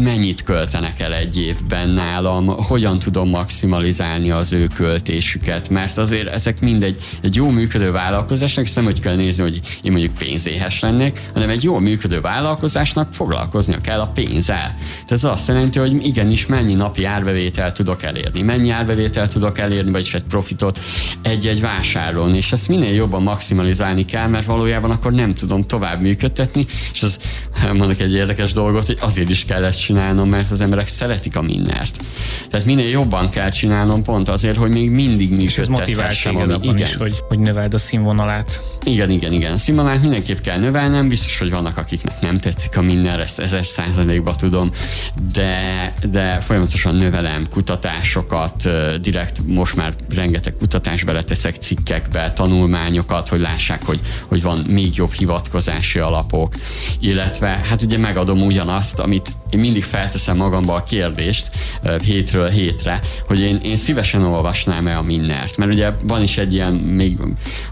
mennyit 0.02 0.42
költenek 0.42 1.00
el 1.00 1.14
egy 1.14 1.38
évben 1.40 1.90
nálam, 1.90 2.46
hogyan 2.46 2.98
tudom 2.98 3.28
maximalizálni 3.28 4.30
az 4.30 4.52
ő 4.52 4.66
költésüket, 4.74 5.68
mert 5.68 5.98
azért 5.98 6.28
ezek 6.28 6.60
mind 6.60 6.82
egy, 6.82 7.02
egy 7.20 7.34
jó 7.34 7.50
működő 7.50 7.92
vállalkozásnak, 7.92 8.66
nem 8.74 8.84
hogy 8.84 9.00
kell 9.00 9.16
nézni, 9.16 9.42
hogy 9.42 9.60
én 9.82 9.92
mondjuk 9.92 10.14
pénzéhes 10.14 10.80
lennék, 10.80 11.20
hanem 11.32 11.48
egy 11.48 11.62
jó 11.62 11.78
működő 11.78 12.20
vállalkozásnak 12.20 13.12
foglalkoznia 13.12 13.78
kell 13.78 14.00
a 14.00 14.06
pénzzel. 14.06 14.74
Tehát 14.92 15.10
ez 15.10 15.24
azt 15.24 15.48
jelenti, 15.48 15.78
hogy 15.78 16.06
igenis 16.06 16.46
mennyi 16.46 16.74
napi 16.74 17.04
árbevételt 17.04 17.74
tudok 17.74 18.02
elérni, 18.02 18.42
mennyi 18.42 18.70
árbevételt 18.70 19.32
tudok 19.32 19.58
elérni, 19.58 19.90
vagyis 19.90 20.14
egy 20.14 20.22
profit 20.22 20.53
profitot 20.56 20.80
egy-egy 21.22 21.60
vásárlón, 21.60 22.34
és 22.34 22.52
ezt 22.52 22.68
minél 22.68 22.94
jobban 22.94 23.22
maximalizálni 23.22 24.04
kell, 24.04 24.28
mert 24.28 24.44
valójában 24.44 24.90
akkor 24.90 25.12
nem 25.12 25.34
tudom 25.34 25.66
tovább 25.66 26.00
működtetni, 26.00 26.66
és 26.92 27.02
az 27.02 27.18
mondok 27.78 28.00
egy 28.00 28.12
érdekes 28.12 28.52
dolgot, 28.52 28.86
hogy 28.86 28.98
azért 29.00 29.30
is 29.30 29.44
kell 29.44 29.64
ezt 29.64 29.80
csinálnom, 29.80 30.28
mert 30.28 30.50
az 30.50 30.60
emberek 30.60 30.88
szeretik 30.88 31.36
a 31.36 31.42
minnert. 31.42 32.04
Tehát 32.50 32.66
minél 32.66 32.88
jobban 32.88 33.30
kell 33.30 33.50
csinálnom 33.50 34.02
pont 34.02 34.28
azért, 34.28 34.56
hogy 34.56 34.70
még 34.70 34.90
mindig 34.90 35.30
működtethessem. 35.30 36.36
És 36.36 36.54
ez 36.54 36.62
igen. 36.62 36.76
is, 36.76 36.96
hogy, 36.96 37.18
hogy 37.28 37.38
növeld 37.38 37.74
a 37.74 37.78
színvonalát. 37.78 38.62
Igen, 38.84 39.10
igen, 39.10 39.32
igen. 39.32 39.56
Színvonalát 39.56 40.00
mindenképp 40.00 40.38
kell 40.38 40.58
növelnem, 40.58 41.08
biztos, 41.08 41.38
hogy 41.38 41.50
vannak, 41.50 41.76
akiknek 41.76 42.20
nem 42.20 42.38
tetszik 42.38 42.76
a 42.76 42.82
minden, 42.82 43.20
ezt 43.20 43.38
ezer 43.38 43.66
százalékba 43.66 44.36
tudom, 44.36 44.70
de, 45.32 45.92
de 46.10 46.40
folyamatosan 46.40 46.96
növelem 46.96 47.46
kutatásokat, 47.50 48.68
direkt 49.00 49.40
most 49.46 49.76
már 49.76 49.94
rengeteg 50.14 50.43
rengeteg 50.44 50.56
kutatásba 50.56 51.12
leteszek 51.12 51.56
cikkekbe, 51.56 52.32
tanulmányokat, 52.32 53.28
hogy 53.28 53.40
lássák, 53.40 53.84
hogy, 53.84 54.00
hogy 54.28 54.42
van 54.42 54.58
még 54.58 54.94
jobb 54.94 55.12
hivatkozási 55.12 55.98
alapok, 55.98 56.54
illetve 57.00 57.48
hát 57.48 57.82
ugye 57.82 57.98
megadom 57.98 58.42
ugyanazt, 58.42 58.98
amit 58.98 59.28
én 59.50 59.60
mindig 59.60 59.84
felteszem 59.84 60.36
magamba 60.36 60.74
a 60.74 60.82
kérdést 60.82 61.50
hétről 62.04 62.48
hétre, 62.48 63.00
hogy 63.26 63.40
én, 63.40 63.56
én 63.56 63.76
szívesen 63.76 64.22
olvasnám-e 64.22 64.96
a 64.96 65.02
Minnert, 65.02 65.56
mert 65.56 65.72
ugye 65.72 65.92
van 66.02 66.22
is 66.22 66.38
egy 66.38 66.52
ilyen, 66.52 66.74
még 66.74 67.16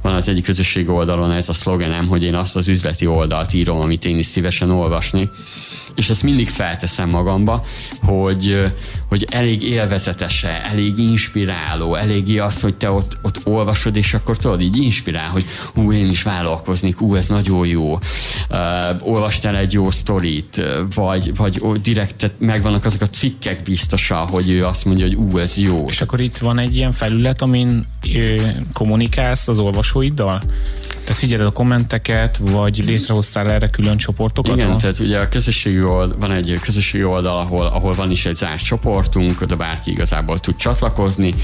van 0.03 0.15
az 0.15 0.29
egyik 0.29 0.45
közösség 0.45 0.89
oldalon 0.89 1.31
ez 1.31 1.49
a 1.49 1.53
szlogenem, 1.53 2.07
hogy 2.07 2.23
én 2.23 2.35
azt 2.35 2.57
az 2.57 2.69
üzleti 2.69 3.07
oldalt 3.07 3.53
írom, 3.53 3.81
amit 3.81 4.05
én 4.05 4.19
is 4.19 4.27
szívesen 4.27 4.71
olvasni, 4.71 5.31
és 5.95 6.09
ezt 6.09 6.23
mindig 6.23 6.49
felteszem 6.49 7.09
magamba, 7.09 7.65
hogy, 8.03 8.73
hogy 9.09 9.27
elég 9.31 9.63
élvezetese, 9.63 10.63
elég 10.65 10.99
inspiráló, 10.99 11.95
eléggé 11.95 12.39
az, 12.39 12.61
hogy 12.61 12.75
te 12.75 12.91
ott, 12.91 13.19
ott 13.23 13.41
olvasod, 13.45 13.97
és 13.97 14.15
akkor 14.15 14.37
tudod, 14.37 14.61
így 14.61 14.77
inspirál, 14.77 15.29
hogy 15.29 15.45
hú, 15.75 15.93
én 15.93 16.11
is 16.11 16.23
vállalkoznék, 16.23 16.97
hú, 16.97 17.15
ez 17.15 17.29
nagyon 17.29 17.67
jó. 17.67 17.93
Uh, 17.93 17.99
olvastál 19.01 19.57
egy 19.57 19.73
jó 19.73 19.91
sztorit, 19.91 20.63
vagy, 20.95 21.37
vagy 21.37 21.61
direkt 21.83 22.33
megvannak 22.39 22.85
azok 22.85 23.01
a 23.01 23.09
cikkek 23.09 23.63
biztosa, 23.63 24.17
hogy 24.17 24.51
ő 24.51 24.67
azt 24.67 24.85
mondja, 24.85 25.07
hogy 25.07 25.15
ú, 25.15 25.39
ez 25.39 25.57
jó. 25.57 25.85
És 25.89 26.01
akkor 26.01 26.21
itt 26.21 26.39
van 26.39 26.59
egy 26.59 26.77
ilyen 26.77 26.93
felület, 26.93 27.43
amin 27.43 27.85
ö, 28.15 28.35
kommunikálsz 28.73 29.49
az 29.49 29.59
olvasóiddal? 29.59 30.43
Tehát 31.05 31.19
figyeled 31.19 31.47
a 31.47 31.51
kommenteket, 31.51 32.37
vagy 32.37 32.85
létrehoztál 32.85 33.51
erre 33.51 33.71
külön 33.71 33.97
csoportokat? 33.97 34.57
Igen, 34.57 34.79
tehát 34.79 34.99
ugye 34.99 35.19
a 35.19 35.29
közösségi 35.29 35.83
oldal, 35.83 36.17
van 36.19 36.31
egy 36.31 36.59
közösségi 36.63 37.05
oldal, 37.05 37.39
ahol, 37.39 37.67
ahol 37.67 37.93
van 37.93 38.11
is 38.11 38.27
egy 38.27 38.35
zárt 38.35 38.65
csoportunk, 38.65 39.41
oda 39.41 39.57
bárki 39.57 39.91
igazából 39.91 40.41
tud 40.41 40.57
csatlakozni. 40.57 41.35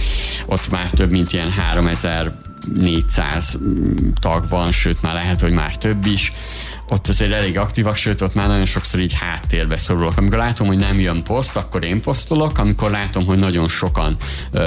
Ott 0.47 0.71
már 0.71 0.91
több 0.91 1.11
mint 1.11 1.33
ilyen 1.33 1.51
3400 1.51 3.59
tag 4.21 4.49
van, 4.49 4.73
sőt 4.73 5.03
már 5.03 5.15
lehet, 5.15 5.41
hogy 5.41 5.53
már 5.53 5.77
több 5.77 6.07
is 6.07 6.33
ott 6.89 7.09
azért 7.09 7.33
elég 7.33 7.59
aktívak, 7.59 7.97
sőt 7.97 8.21
ott 8.21 8.35
már 8.35 8.49
nagyon 8.49 8.65
sokszor 8.65 9.01
így 9.01 9.13
háttérbe 9.13 9.77
szorulok. 9.77 10.17
Amikor 10.17 10.39
látom, 10.39 10.67
hogy 10.67 10.79
nem 10.79 11.01
jön 11.01 11.23
poszt, 11.23 11.57
akkor 11.57 11.85
én 11.85 12.01
posztolok, 12.01 12.59
amikor 12.59 12.91
látom, 12.91 13.27
hogy 13.27 13.39
nagyon 13.39 13.69
sokan 13.69 14.17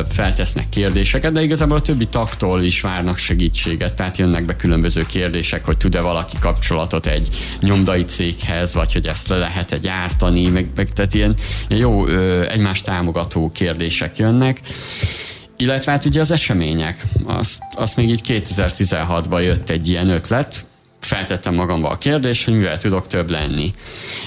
feltesznek 0.10 0.69
kérdéseket, 0.69 1.34
de 1.34 1.41
igazából 1.41 1.77
a 1.77 1.81
többi 1.81 2.07
taktól 2.07 2.63
is 2.63 2.81
várnak 2.81 3.17
segítséget, 3.17 3.93
tehát 3.93 4.17
jönnek 4.17 4.45
be 4.45 4.55
különböző 4.55 5.05
kérdések, 5.05 5.65
hogy 5.65 5.77
tud-e 5.77 6.01
valaki 6.01 6.38
kapcsolatot 6.39 7.05
egy 7.05 7.29
nyomdai 7.60 8.05
céghez, 8.05 8.73
vagy 8.73 8.93
hogy 8.93 9.07
ezt 9.07 9.27
le 9.27 9.38
lehet-e 9.38 9.77
gyártani, 9.77 10.47
meg, 10.47 10.69
meg 10.75 10.89
tehát 10.89 11.13
ilyen, 11.13 11.36
jó 11.67 12.07
egymást 12.47 12.86
támogató 12.86 13.51
kérdések 13.51 14.17
jönnek. 14.17 14.62
Illetve 15.57 15.91
hát 15.91 16.05
ugye 16.05 16.19
az 16.19 16.31
események, 16.31 17.03
azt, 17.25 17.62
azt 17.75 17.95
még 17.95 18.10
így 18.10 18.21
2016-ban 18.27 19.43
jött 19.43 19.69
egy 19.69 19.88
ilyen 19.88 20.10
ötlet, 20.10 20.65
feltettem 21.02 21.54
magamba 21.54 21.90
a 21.90 21.98
kérdést, 21.98 22.46
hogy 22.46 22.54
mivel 22.54 22.78
tudok 22.78 23.08
több 23.08 23.30
lenni, 23.30 23.74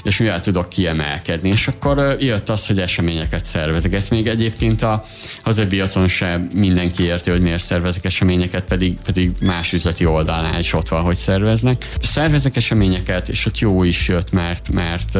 és 0.03 0.17
mivel 0.17 0.41
tudok 0.41 0.69
kiemelkedni. 0.69 1.49
És 1.49 1.69
akkor 1.69 2.17
jött 2.21 2.49
az, 2.49 2.67
hogy 2.67 2.79
eseményeket 2.81 3.45
szervezek. 3.45 3.93
Ezt 3.93 4.11
még 4.11 4.27
egyébként 4.27 4.83
a 4.83 5.05
hazai 5.43 5.67
piacon 5.67 6.09
sem 6.09 6.49
mindenki 6.55 7.03
érti, 7.03 7.31
hogy 7.31 7.41
miért 7.41 7.63
szervezek 7.63 8.05
eseményeket, 8.05 8.65
pedig, 8.65 8.97
pedig 9.05 9.31
más 9.41 9.73
üzleti 9.73 10.05
oldalnál 10.05 10.59
is 10.59 10.73
ott 10.73 10.89
van, 10.89 11.03
hogy 11.03 11.17
szerveznek. 11.17 11.89
Szervezek 12.03 12.57
eseményeket, 12.57 13.29
és 13.29 13.47
ott 13.47 13.59
jó 13.59 13.83
is 13.83 14.09
jött, 14.09 14.33
mert, 14.33 14.73
mert 14.73 15.19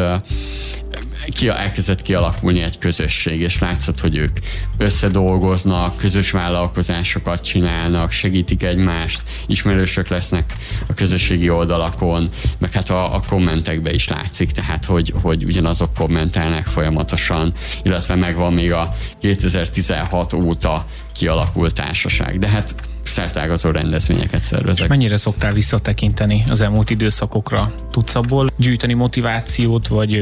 ki, 1.33 1.49
elkezdett 1.49 2.03
kialakulni 2.03 2.63
egy 2.63 2.79
közösség, 2.79 3.41
és 3.41 3.59
látszott, 3.59 4.01
hogy 4.01 4.17
ők 4.17 4.39
összedolgoznak, 4.79 5.97
közös 5.97 6.31
vállalkozásokat 6.31 7.45
csinálnak, 7.45 8.11
segítik 8.11 8.63
egymást, 8.63 9.23
ismerősök 9.47 10.09
lesznek 10.09 10.55
a 10.89 10.95
közösségi 10.95 11.51
oldalakon, 11.51 12.29
meg 12.59 12.73
hát 12.73 12.91
a, 12.91 13.15
a 13.15 13.21
kommentekbe 13.29 13.93
is 13.93 14.09
látszik, 14.09 14.51
tehát 14.51 14.85
hogy, 14.85 15.13
hogy 15.23 15.45
ugyanazok 15.45 15.95
kommentelnek 15.95 16.67
folyamatosan, 16.67 17.53
illetve 17.83 18.15
megvan 18.15 18.53
még 18.53 18.73
a 18.73 18.89
2016 19.21 20.33
óta 20.33 20.87
kialakult 21.15 21.75
társaság. 21.75 22.39
De 22.39 22.49
hát 22.49 22.75
szertágazó 23.07 23.71
rendezvényeket 23.71 24.41
szervezek. 24.41 24.83
És 24.83 24.89
mennyire 24.89 25.17
szoktál 25.17 25.53
visszatekinteni 25.53 26.45
az 26.49 26.61
elmúlt 26.61 26.91
időszakokra? 26.91 27.73
Tudsz 27.91 28.15
abból 28.15 28.51
gyűjteni 28.59 28.93
motivációt, 28.93 29.87
vagy 29.87 30.13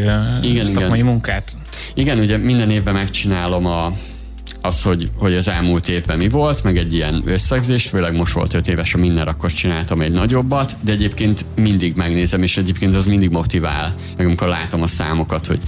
igen, 0.41 0.65
szakmai 0.65 0.99
igen. 0.99 1.11
munkát? 1.11 1.53
Igen, 1.95 2.19
ugye 2.19 2.37
minden 2.37 2.71
évben 2.71 2.95
megcsinálom 2.95 3.67
a 3.67 3.93
az, 4.63 4.83
hogy, 4.83 5.11
hogy 5.19 5.35
az 5.35 5.49
elmúlt 5.49 5.89
évben 5.89 6.17
mi 6.17 6.29
volt, 6.29 6.63
meg 6.63 6.77
egy 6.77 6.95
ilyen 6.95 7.23
összegzés, 7.25 7.87
főleg 7.87 8.15
most 8.15 8.33
volt 8.33 8.55
5 8.55 8.69
éves 8.69 8.95
a 8.95 8.99
minden, 8.99 9.27
akkor 9.27 9.53
csináltam 9.53 10.01
egy 10.01 10.13
nagyobbat, 10.13 10.77
de 10.81 10.93
egyébként 10.93 11.45
mindig 11.57 11.95
megnézem, 11.97 12.43
és 12.43 12.57
egyébként 12.57 12.95
az 12.95 13.07
mindig 13.07 13.31
motivál, 13.31 13.95
meg 14.17 14.27
amikor 14.27 14.49
látom 14.49 14.83
a 14.83 14.87
számokat, 14.87 15.47
hogy 15.47 15.59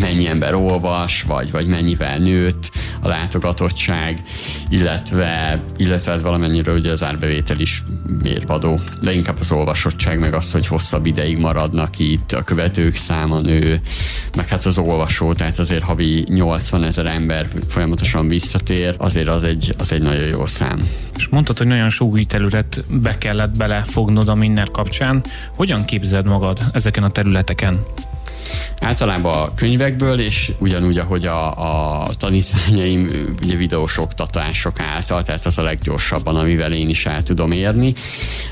mennyi 0.00 0.26
ember 0.26 0.54
olvas, 0.54 1.22
vagy, 1.22 1.50
vagy 1.50 1.66
mennyivel 1.66 2.18
nőtt 2.18 2.70
a 3.02 3.08
látogatottság, 3.08 4.22
illetve, 4.68 5.62
illetve 5.76 6.12
hát 6.12 6.20
valamennyire 6.20 6.72
ugye 6.72 6.90
az 6.90 7.04
árbevétel 7.04 7.60
is 7.60 7.82
mérvadó, 8.22 8.80
de 9.02 9.12
inkább 9.12 9.36
az 9.40 9.52
olvasottság, 9.52 10.18
meg 10.18 10.34
az, 10.34 10.52
hogy 10.52 10.66
hosszabb 10.66 11.06
ideig 11.06 11.38
maradnak 11.38 11.98
itt, 11.98 12.32
a 12.32 12.42
követők 12.42 12.94
száma 12.94 13.40
nő, 13.40 13.80
meg 14.36 14.48
hát 14.48 14.64
az 14.64 14.78
olvasó, 14.78 15.32
tehát 15.32 15.58
azért 15.58 15.82
havi 15.82 16.24
80 16.28 16.84
ezer 16.84 17.06
ember 17.06 17.48
folyamatosan 17.68 18.09
folyamatosan 18.10 18.28
visszatér, 18.28 18.94
azért 18.98 19.28
az 19.28 19.44
egy, 19.44 19.74
az 19.78 19.92
egy 19.92 20.02
nagyon 20.02 20.26
jó 20.26 20.46
szám. 20.46 20.88
És 21.16 21.28
mondtad, 21.28 21.58
hogy 21.58 21.66
nagyon 21.66 21.90
sok 21.90 22.12
új 22.12 22.24
terület 22.24 22.84
be 22.90 23.18
kellett 23.18 23.56
belefognod 23.56 24.28
a 24.28 24.34
Minner 24.34 24.70
kapcsán. 24.70 25.22
Hogyan 25.56 25.84
képzeld 25.84 26.26
magad 26.26 26.58
ezeken 26.72 27.02
a 27.02 27.10
területeken? 27.10 27.82
Általában 28.80 29.34
a 29.34 29.54
könyvekből, 29.54 30.20
és 30.20 30.52
ugyanúgy, 30.58 30.98
ahogy 30.98 31.26
a, 31.26 32.02
a 32.02 32.06
tanítványaim 32.18 33.08
ugye 33.42 33.56
videós 33.56 33.98
oktatások 33.98 34.80
által, 34.80 35.22
tehát 35.22 35.46
az 35.46 35.58
a 35.58 35.62
leggyorsabban, 35.62 36.36
amivel 36.36 36.72
én 36.72 36.88
is 36.88 37.06
el 37.06 37.22
tudom 37.22 37.50
érni, 37.50 37.94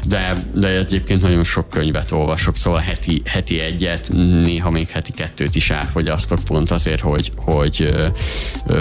de, 0.07 0.33
de 0.55 0.69
egyébként 0.69 1.23
nagyon 1.23 1.45
sok 1.45 1.69
könyvet 1.69 2.13
olvasok, 2.13 2.57
szóval 2.57 2.81
heti, 2.81 3.23
heti 3.25 3.61
egyet, 3.61 4.11
néha 4.43 4.71
még 4.71 4.89
heti 4.89 5.13
kettőt 5.13 5.55
is 5.55 5.71
elfogyasztok 5.71 6.39
pont 6.45 6.71
azért, 6.71 7.01
hogy, 7.01 7.33
hogy 7.37 7.95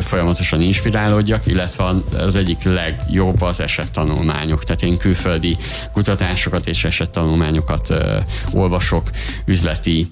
folyamatosan 0.02 0.62
inspirálódjak, 0.62 1.46
illetve 1.46 1.84
az 2.18 2.36
egyik 2.36 2.64
legjobb 2.64 3.42
az 3.42 3.60
esettanulmányok, 3.60 4.64
tehát 4.64 4.82
én 4.82 4.98
külföldi 4.98 5.58
kutatásokat 5.94 6.68
és 6.68 6.84
esettanulmányokat 6.84 7.94
olvasok 8.54 9.10
üzleti 9.46 10.10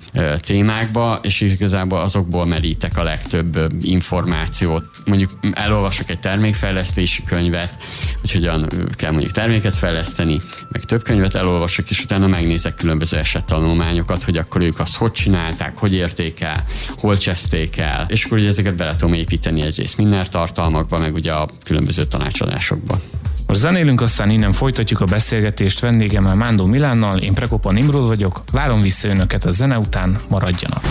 témákba, 0.95 1.19
és 1.21 1.41
igazából 1.41 1.99
azokból 1.99 2.45
merítek 2.45 2.97
a 2.97 3.03
legtöbb 3.03 3.73
információt. 3.81 4.83
Mondjuk 5.05 5.31
elolvasok 5.51 6.09
egy 6.09 6.19
termékfejlesztési 6.19 7.23
könyvet, 7.23 7.77
hogy 8.21 8.31
hogyan 8.31 8.67
kell 8.95 9.11
mondjuk 9.11 9.31
terméket 9.31 9.75
fejleszteni, 9.75 10.39
meg 10.69 10.81
több 10.81 11.03
könyvet 11.03 11.35
elolvasok, 11.35 11.89
és 11.89 12.03
utána 12.03 12.27
megnézek 12.27 12.75
különböző 12.75 13.17
esettanulmányokat, 13.17 14.23
hogy 14.23 14.37
akkor 14.37 14.61
ők 14.61 14.79
azt 14.79 14.95
hogy 14.95 15.11
csinálták, 15.11 15.77
hogy 15.77 15.93
érték 15.93 16.41
el, 16.41 16.65
hol 16.95 17.17
cseszték 17.17 17.77
el, 17.77 18.05
és 18.09 18.25
akkor 18.25 18.37
ugye 18.37 18.47
ezeket 18.47 18.75
bele 18.75 18.95
tudom 18.95 19.13
építeni 19.13 19.61
egyrészt 19.61 19.97
minden 19.97 20.25
tartalmakba, 20.29 20.99
meg 20.99 21.13
ugye 21.13 21.31
a 21.31 21.49
különböző 21.63 22.03
tanácsadásokba. 22.03 22.99
Most 23.47 23.59
zenélünk, 23.59 24.01
aztán 24.01 24.29
innen 24.29 24.51
folytatjuk 24.51 24.99
a 24.99 25.05
beszélgetést 25.05 25.79
vendégemmel 25.79 26.35
Mándó 26.35 26.65
Milánnal, 26.65 27.17
én 27.17 27.33
Prekopa 27.33 27.71
Nimrod 27.71 28.07
vagyok, 28.07 28.43
várom 28.51 28.81
vissza 28.81 29.07
önöket 29.07 29.45
a 29.45 29.51
zene 29.51 29.77
után, 29.77 30.17
maradjanak. 30.29 30.81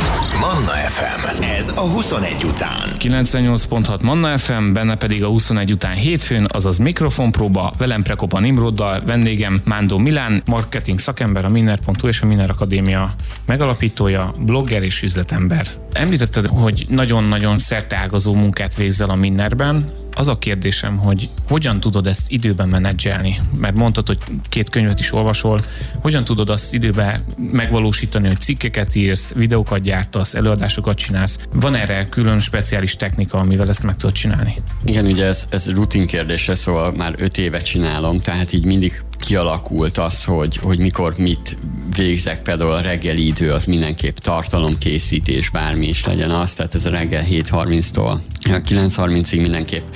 Manna 0.40 0.71
FM, 0.71 1.43
ez 1.43 1.73
a 1.77 1.81
21 1.81 2.45
után. 2.45 2.93
98.6 2.99 4.03
Manna 4.03 4.38
FM, 4.38 4.73
benne 4.73 4.97
pedig 4.97 5.25
a 5.25 5.27
21 5.27 5.73
után 5.73 5.95
hétfőn, 5.95 6.47
azaz 6.49 6.79
mikrofonpróba, 6.79 7.73
velem 7.79 8.03
Prekopa 8.03 8.40
Nimroddal, 8.40 9.03
vendégem 9.07 9.59
Mándó 9.64 9.99
Milán, 9.99 10.43
marketing 10.47 10.99
szakember, 10.99 11.45
a 11.45 11.49
Minner.hu 11.49 12.09
és 12.09 12.21
a 12.21 12.27
Minner 12.27 12.51
Akadémia 12.51 13.11
megalapítója, 13.47 14.31
blogger 14.40 14.83
és 14.83 15.03
üzletember. 15.03 15.67
Említetted, 15.93 16.47
hogy 16.47 16.87
nagyon-nagyon 16.88 17.59
szerteágazó 17.59 18.35
munkát 18.35 18.75
végzel 18.75 19.11
a 19.11 19.14
Minnerben, 19.14 20.03
az 20.14 20.29
a 20.29 20.38
kérdésem, 20.38 20.98
hogy 20.98 21.29
hogyan 21.48 21.81
tudod 21.81 22.07
ezt 22.07 22.31
időben 22.31 22.68
menedzselni? 22.68 23.40
Mert 23.61 23.77
mondtad, 23.77 24.07
hogy 24.07 24.18
két 24.48 24.68
könyvet 24.68 25.00
is 25.00 25.12
olvasol. 25.12 25.61
Hogyan 26.00 26.24
tudod 26.24 26.50
azt 26.50 26.74
időben 26.74 27.20
megvalósítani, 27.53 28.27
hogy 28.27 28.40
cikkeket 28.40 28.94
írsz, 28.94 29.35
videókat 29.35 29.83
gyártasz, 29.83 30.35
előadásokat 30.35 30.96
csinálsz? 30.96 31.38
Van 31.53 31.74
erre 31.74 32.05
külön 32.05 32.40
speciális 32.40 32.96
technika, 32.96 33.38
amivel 33.38 33.68
ezt 33.68 33.83
meg 33.83 33.96
tudod 33.96 34.14
csinálni? 34.14 34.62
Igen, 34.85 35.07
ugye 35.07 35.27
ez, 35.27 35.46
ez 35.50 35.70
rutin 35.70 36.07
kérdése, 36.07 36.55
szóval 36.55 36.92
már 36.92 37.14
öt 37.16 37.38
éve 37.38 37.59
csinálom, 37.59 38.18
tehát 38.18 38.53
így 38.53 38.64
mindig 38.64 39.03
kialakult 39.24 39.98
az, 39.98 40.24
hogy, 40.24 40.56
hogy 40.56 40.80
mikor 40.80 41.14
mit 41.18 41.56
végzek, 41.96 42.42
például 42.42 42.72
a 42.72 42.80
reggeli 42.80 43.26
idő 43.26 43.50
az 43.50 43.64
mindenképp 43.64 44.16
tartalomkészítés, 44.16 45.50
bármi 45.50 45.87
is 45.87 46.04
legyen 46.04 46.30
az, 46.30 46.54
tehát 46.54 46.74
ez 46.74 46.87
a 46.87 46.90
reggel 46.90 47.24
7.30-tól 47.30 48.18
9.30-ig 48.48 49.40
mindenképp 49.40 49.87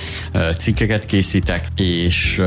cikkeket 0.57 1.05
készítek, 1.05 1.67
és 1.77 2.41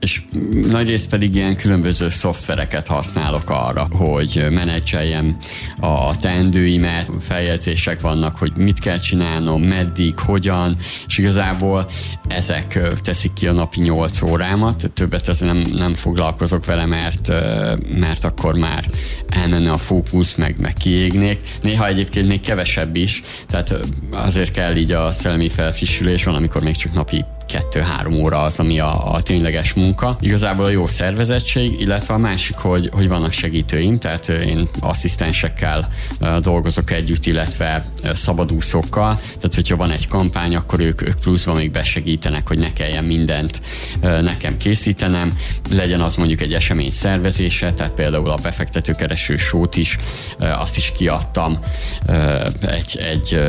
és 0.00 0.22
nagyrészt 0.68 1.08
pedig 1.08 1.34
ilyen 1.34 1.56
különböző 1.56 2.08
szoftvereket 2.08 2.86
használok 2.86 3.50
arra, 3.50 3.86
hogy 3.90 4.46
menedzseljem 4.50 5.36
a 5.80 6.18
teendőimet, 6.18 7.08
feljegyzések 7.20 8.00
vannak, 8.00 8.36
hogy 8.36 8.52
mit 8.56 8.78
kell 8.78 8.98
csinálnom, 8.98 9.62
meddig, 9.62 10.18
hogyan, 10.18 10.76
és 11.06 11.18
igazából 11.18 11.86
ezek 12.28 12.78
teszik 13.02 13.32
ki 13.32 13.46
a 13.46 13.52
napi 13.52 13.80
8 13.80 14.22
órámat, 14.22 14.90
többet 14.94 15.28
ezzel 15.28 15.52
nem, 15.52 15.64
nem 15.72 15.94
foglalkozok 15.94 16.64
vele, 16.64 16.86
mert, 16.86 17.28
mert 17.98 18.24
akkor 18.24 18.54
már 18.54 18.84
elmenne 19.28 19.70
a 19.70 19.78
fókusz, 19.78 20.34
meg, 20.34 20.56
meg 20.58 20.72
kiégnék. 20.72 21.38
Néha 21.62 21.86
egyébként 21.86 22.28
még 22.28 22.40
kevesebb 22.40 22.96
is, 22.96 23.22
tehát 23.48 23.74
azért 24.10 24.50
kell 24.50 24.76
így 24.76 24.92
a 24.92 25.12
szellemi 25.12 25.48
felfrissülés 25.48 26.24
van, 26.24 26.34
amikor 26.34 26.62
még 26.62 26.76
csak 26.76 26.92
napi 26.92 27.24
kettő-három 27.56 28.12
óra 28.12 28.42
az, 28.42 28.58
ami 28.58 28.80
a, 28.80 29.14
a 29.14 29.22
tényleges 29.22 29.74
munka. 29.74 30.16
Igazából 30.20 30.64
a 30.64 30.68
jó 30.68 30.86
szervezettség, 30.86 31.80
illetve 31.80 32.14
a 32.14 32.18
másik, 32.18 32.56
hogy, 32.56 32.90
hogy 32.92 33.08
vannak 33.08 33.32
segítőim, 33.32 33.98
tehát 33.98 34.28
én 34.28 34.68
asszisztensekkel 34.80 35.88
dolgozok 36.40 36.90
együtt, 36.90 37.26
illetve 37.26 37.84
szabadúszókkal, 38.12 39.14
tehát 39.14 39.54
hogyha 39.54 39.76
van 39.76 39.90
egy 39.90 40.08
kampány, 40.08 40.56
akkor 40.56 40.80
ők, 40.80 41.02
ők 41.02 41.20
pluszban 41.20 41.56
még 41.56 41.70
besegítenek, 41.70 42.48
hogy 42.48 42.58
ne 42.58 42.72
kelljen 42.72 43.04
mindent 43.04 43.60
nekem 44.00 44.56
készítenem, 44.56 45.30
legyen 45.70 46.00
az 46.00 46.16
mondjuk 46.16 46.40
egy 46.40 46.52
esemény 46.52 46.90
szervezése, 46.90 47.72
tehát 47.72 47.92
például 47.92 48.30
a 48.30 48.38
befektetőkereső 48.42 49.36
sót 49.36 49.76
is, 49.76 49.98
azt 50.38 50.76
is 50.76 50.92
kiadtam 50.96 51.58
egy, 52.60 52.98
egy 53.12 53.40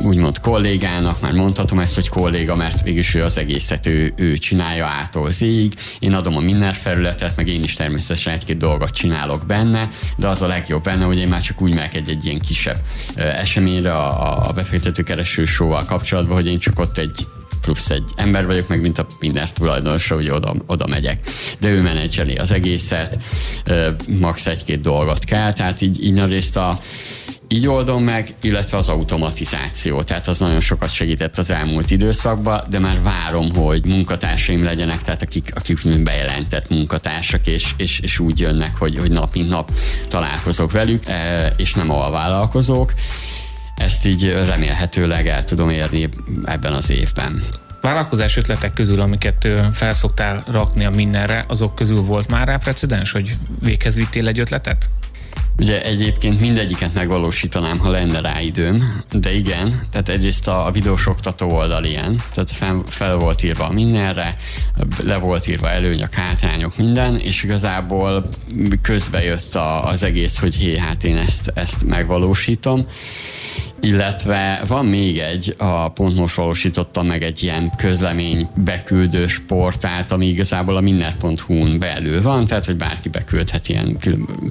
úgymond 0.00 0.40
kollégának, 0.40 1.20
már 1.20 1.32
mondhatom 1.32 1.78
ezt, 1.78 1.94
hogy 1.94 2.08
kolléga, 2.08 2.56
mert 2.56 2.82
végül 2.82 3.02
is 3.08 3.14
ő 3.14 3.24
az 3.24 3.38
egészet 3.38 3.86
ő, 3.86 4.12
ő 4.16 4.36
csinálja 4.36 4.86
ától 4.86 5.30
zég. 5.30 5.74
Én 5.98 6.14
adom 6.14 6.36
a 6.36 6.40
minden 6.40 6.72
felületet, 6.72 7.36
meg 7.36 7.48
én 7.48 7.62
is 7.62 7.74
természetesen 7.74 8.32
egy-két 8.32 8.56
dolgot 8.56 8.90
csinálok 8.90 9.46
benne, 9.46 9.88
de 10.16 10.28
az 10.28 10.42
a 10.42 10.46
legjobb 10.46 10.82
benne, 10.82 11.04
hogy 11.04 11.18
én 11.18 11.28
már 11.28 11.40
csak 11.40 11.60
úgy 11.60 11.74
megyek 11.74 11.94
egy, 11.94 12.10
egy 12.10 12.24
ilyen 12.24 12.38
kisebb 12.38 12.78
eseményre 13.14 13.92
a, 13.96 14.48
a 14.48 14.52
befektetőkereső 14.52 15.44
show 15.44 15.84
kapcsolatban, 15.86 16.36
hogy 16.36 16.46
én 16.46 16.58
csak 16.58 16.78
ott 16.78 16.98
egy 16.98 17.26
plusz 17.68 17.90
egy 17.90 18.04
ember 18.16 18.46
vagyok, 18.46 18.68
meg 18.68 18.80
mint 18.80 18.98
a 18.98 19.06
minden 19.20 19.48
tulajdonosa, 19.54 20.14
hogy 20.14 20.30
oda, 20.30 20.54
oda 20.66 20.86
megyek. 20.86 21.20
De 21.60 21.68
ő 21.68 21.82
menedzseli 21.82 22.34
az 22.34 22.52
egészet, 22.52 23.18
max 24.20 24.46
egy-két 24.46 24.80
dolgot 24.80 25.24
kell, 25.24 25.52
tehát 25.52 25.80
így, 25.80 26.04
így 26.04 26.24
részt 26.24 26.56
a 26.56 26.78
így 27.48 27.66
oldom 27.66 28.04
meg, 28.04 28.34
illetve 28.40 28.76
az 28.76 28.88
automatizáció, 28.88 30.02
tehát 30.02 30.28
az 30.28 30.38
nagyon 30.38 30.60
sokat 30.60 30.92
segített 30.92 31.38
az 31.38 31.50
elmúlt 31.50 31.90
időszakban, 31.90 32.62
de 32.70 32.78
már 32.78 33.02
várom, 33.02 33.54
hogy 33.54 33.86
munkatársaim 33.86 34.64
legyenek, 34.64 35.02
tehát 35.02 35.22
akik, 35.22 35.52
akik 35.54 36.02
bejelentett 36.02 36.68
munkatársak, 36.68 37.46
és, 37.46 37.70
és, 37.76 38.00
és 38.00 38.18
úgy 38.18 38.40
jönnek, 38.40 38.76
hogy, 38.76 38.98
hogy 38.98 39.10
nap 39.10 39.34
mint 39.34 39.48
nap 39.48 39.72
találkozok 40.08 40.72
velük, 40.72 41.02
és 41.56 41.74
nem 41.74 41.90
a 41.90 42.10
vállalkozók. 42.10 42.92
Ezt 43.78 44.06
így 44.06 44.32
remélhetőleg 44.44 45.28
el 45.28 45.44
tudom 45.44 45.70
érni 45.70 46.08
ebben 46.44 46.72
az 46.72 46.90
évben 46.90 47.42
vállalkozás 47.80 48.36
ötletek 48.36 48.72
közül, 48.72 49.00
amiket 49.00 49.48
felszoktál 49.72 50.44
rakni 50.46 50.84
a 50.84 50.90
mindenre, 50.90 51.44
azok 51.48 51.74
közül 51.74 52.02
volt 52.02 52.30
már 52.30 52.46
rá 52.46 52.56
precedens, 52.56 53.12
hogy 53.12 53.32
véghez 53.60 53.96
vittél 53.96 54.28
egy 54.28 54.38
ötletet? 54.38 54.90
Ugye 55.58 55.82
egyébként 55.82 56.40
mindegyiket 56.40 56.94
megvalósítanám, 56.94 57.78
ha 57.78 57.90
lenne 57.90 58.20
rá 58.20 58.40
időm, 58.40 59.02
de 59.10 59.34
igen, 59.34 59.80
tehát 59.90 60.08
egyrészt 60.08 60.48
a, 60.48 60.66
a 60.66 60.70
videós 60.70 61.06
oktató 61.06 61.50
oldal 61.50 61.84
ilyen, 61.84 62.20
tehát 62.32 62.50
fel, 62.50 62.82
fel 62.86 63.16
volt 63.16 63.42
írva 63.42 63.70
mindenre, 63.70 64.34
le 65.02 65.16
volt 65.16 65.46
írva 65.46 65.70
előnyök, 65.70 66.14
hátrányok, 66.14 66.76
minden, 66.76 67.18
és 67.18 67.42
igazából 67.42 68.28
közbe 68.82 69.22
jött 69.22 69.54
a, 69.54 69.84
az 69.84 70.02
egész, 70.02 70.38
hogy 70.38 70.54
hé, 70.54 70.78
hát 70.78 71.04
én 71.04 71.16
ezt, 71.16 71.52
ezt 71.54 71.84
megvalósítom, 71.84 72.86
illetve 73.80 74.62
van 74.66 74.86
még 74.86 75.18
egy, 75.18 75.54
a 75.58 75.88
pont 75.88 76.16
most 76.18 76.34
valósítottam 76.34 77.06
meg 77.06 77.22
egy 77.22 77.42
ilyen 77.42 77.72
közlemény 77.76 78.48
beküldős 78.54 79.38
portált, 79.38 80.12
ami 80.12 80.26
igazából 80.26 80.76
a 80.76 80.80
minner.hu-n 80.80 81.78
belül 81.78 82.22
van, 82.22 82.46
tehát 82.46 82.66
hogy 82.66 82.76
bárki 82.76 83.08
beküldhet 83.08 83.68
ilyen 83.68 83.98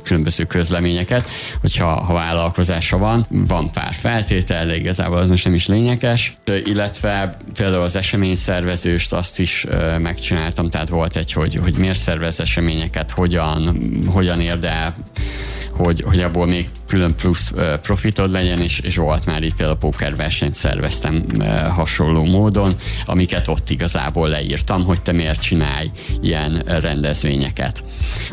különböző 0.03 0.43
közleményeket, 0.43 1.29
hogyha 1.61 1.85
ha 1.85 2.13
vállalkozása 2.13 2.97
van, 2.97 3.25
van 3.29 3.71
pár 3.71 3.93
feltétel, 3.93 4.65
de 4.65 4.75
igazából 4.75 5.17
az 5.17 5.29
most 5.29 5.45
nem 5.45 5.53
is 5.53 5.67
lényeges, 5.67 6.37
illetve 6.63 7.37
például 7.53 7.83
az 7.83 7.95
eseményszervezőst 7.95 9.13
azt 9.13 9.39
is 9.39 9.65
megcsináltam, 9.99 10.69
tehát 10.69 10.89
volt 10.89 11.15
egy, 11.15 11.31
hogy, 11.31 11.55
hogy 11.55 11.77
miért 11.77 11.99
szervez 11.99 12.39
eseményeket, 12.39 13.11
hogyan, 13.11 13.77
hogyan 14.07 14.39
érde 14.39 14.95
hogy, 15.77 16.01
hogy 16.01 16.19
abból 16.19 16.45
még 16.45 16.69
külön 16.87 17.15
plusz 17.15 17.53
profitod 17.81 18.31
legyen, 18.31 18.61
és, 18.61 18.79
és 18.79 18.95
volt 18.95 19.25
már 19.25 19.43
itt 19.43 19.55
például 19.55 19.77
pókerversenyt 19.77 20.53
szerveztem 20.53 21.25
hasonló 21.69 22.25
módon, 22.25 22.73
amiket 23.05 23.47
ott 23.47 23.69
igazából 23.69 24.27
leírtam, 24.27 24.83
hogy 24.83 25.01
te 25.01 25.11
miért 25.11 25.41
csinálj 25.41 25.91
ilyen 26.21 26.63
rendezvényeket. 26.65 27.83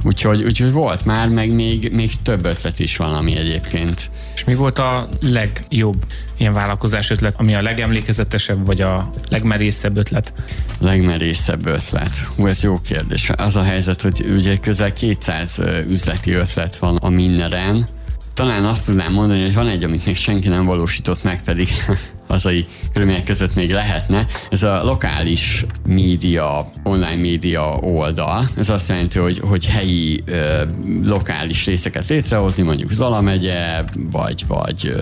Úgyhogy, 0.03 0.43
úgyhogy 0.43 0.73
volt 0.73 1.05
már, 1.05 1.29
meg 1.29 1.55
még, 1.55 1.93
még 1.93 2.15
több 2.23 2.45
ötlet 2.45 2.79
is 2.79 2.97
van, 2.97 3.15
ami 3.15 3.37
egyébként. 3.37 4.11
És 4.35 4.45
mi 4.45 4.55
volt 4.55 4.79
a 4.79 5.09
legjobb 5.21 6.05
ilyen 6.39 6.53
vállalkozás 6.53 7.11
ötlet, 7.11 7.35
ami 7.37 7.55
a 7.55 7.63
legemlékezetesebb, 7.63 8.67
vagy 8.67 8.81
a 8.81 9.11
legmerészebb 9.31 9.97
ötlet? 9.97 10.33
Legmerészebb 10.81 11.67
ötlet. 11.67 12.19
Hú, 12.37 12.47
ez 12.47 12.63
jó 12.63 12.81
kérdés. 12.81 13.31
Az 13.37 13.57
a 13.57 13.63
helyzet, 13.63 14.03
hogy 14.03 14.27
ugye 14.35 14.57
közel 14.57 14.93
200 14.93 15.61
üzleti 15.89 16.33
ötlet 16.33 16.77
van 16.77 16.97
a 16.97 17.09
Minneren, 17.35 17.87
talán 18.35 18.65
azt 18.65 18.85
tudnám 18.85 19.13
mondani, 19.13 19.43
hogy 19.43 19.55
van 19.55 19.69
egy, 19.69 19.85
amit 19.85 20.07
még 20.07 20.17
senki 20.17 20.49
nem 20.49 20.65
valósított 20.65 21.23
meg, 21.23 21.43
pedig 21.43 21.69
hazai 22.29 22.65
körülmények 22.93 23.25
között 23.25 23.55
még 23.55 23.73
lehetne. 23.73 24.27
Ez 24.51 24.63
a 24.63 24.85
lokális 24.85 25.65
média, 25.87 26.69
online 26.83 27.15
média 27.15 27.77
oldal. 27.81 28.45
Ez 28.57 28.69
azt 28.69 28.89
jelenti, 28.89 29.19
hogy, 29.19 29.39
hogy 29.39 29.67
helyi 29.67 30.23
ö, 30.27 30.65
lokális 31.03 31.67
részeket 31.67 32.09
létrehozni, 32.09 32.63
mondjuk 32.63 32.93
Zala 32.93 33.21
megye, 33.21 33.85
vagy, 33.95 34.45
vagy 34.47 34.95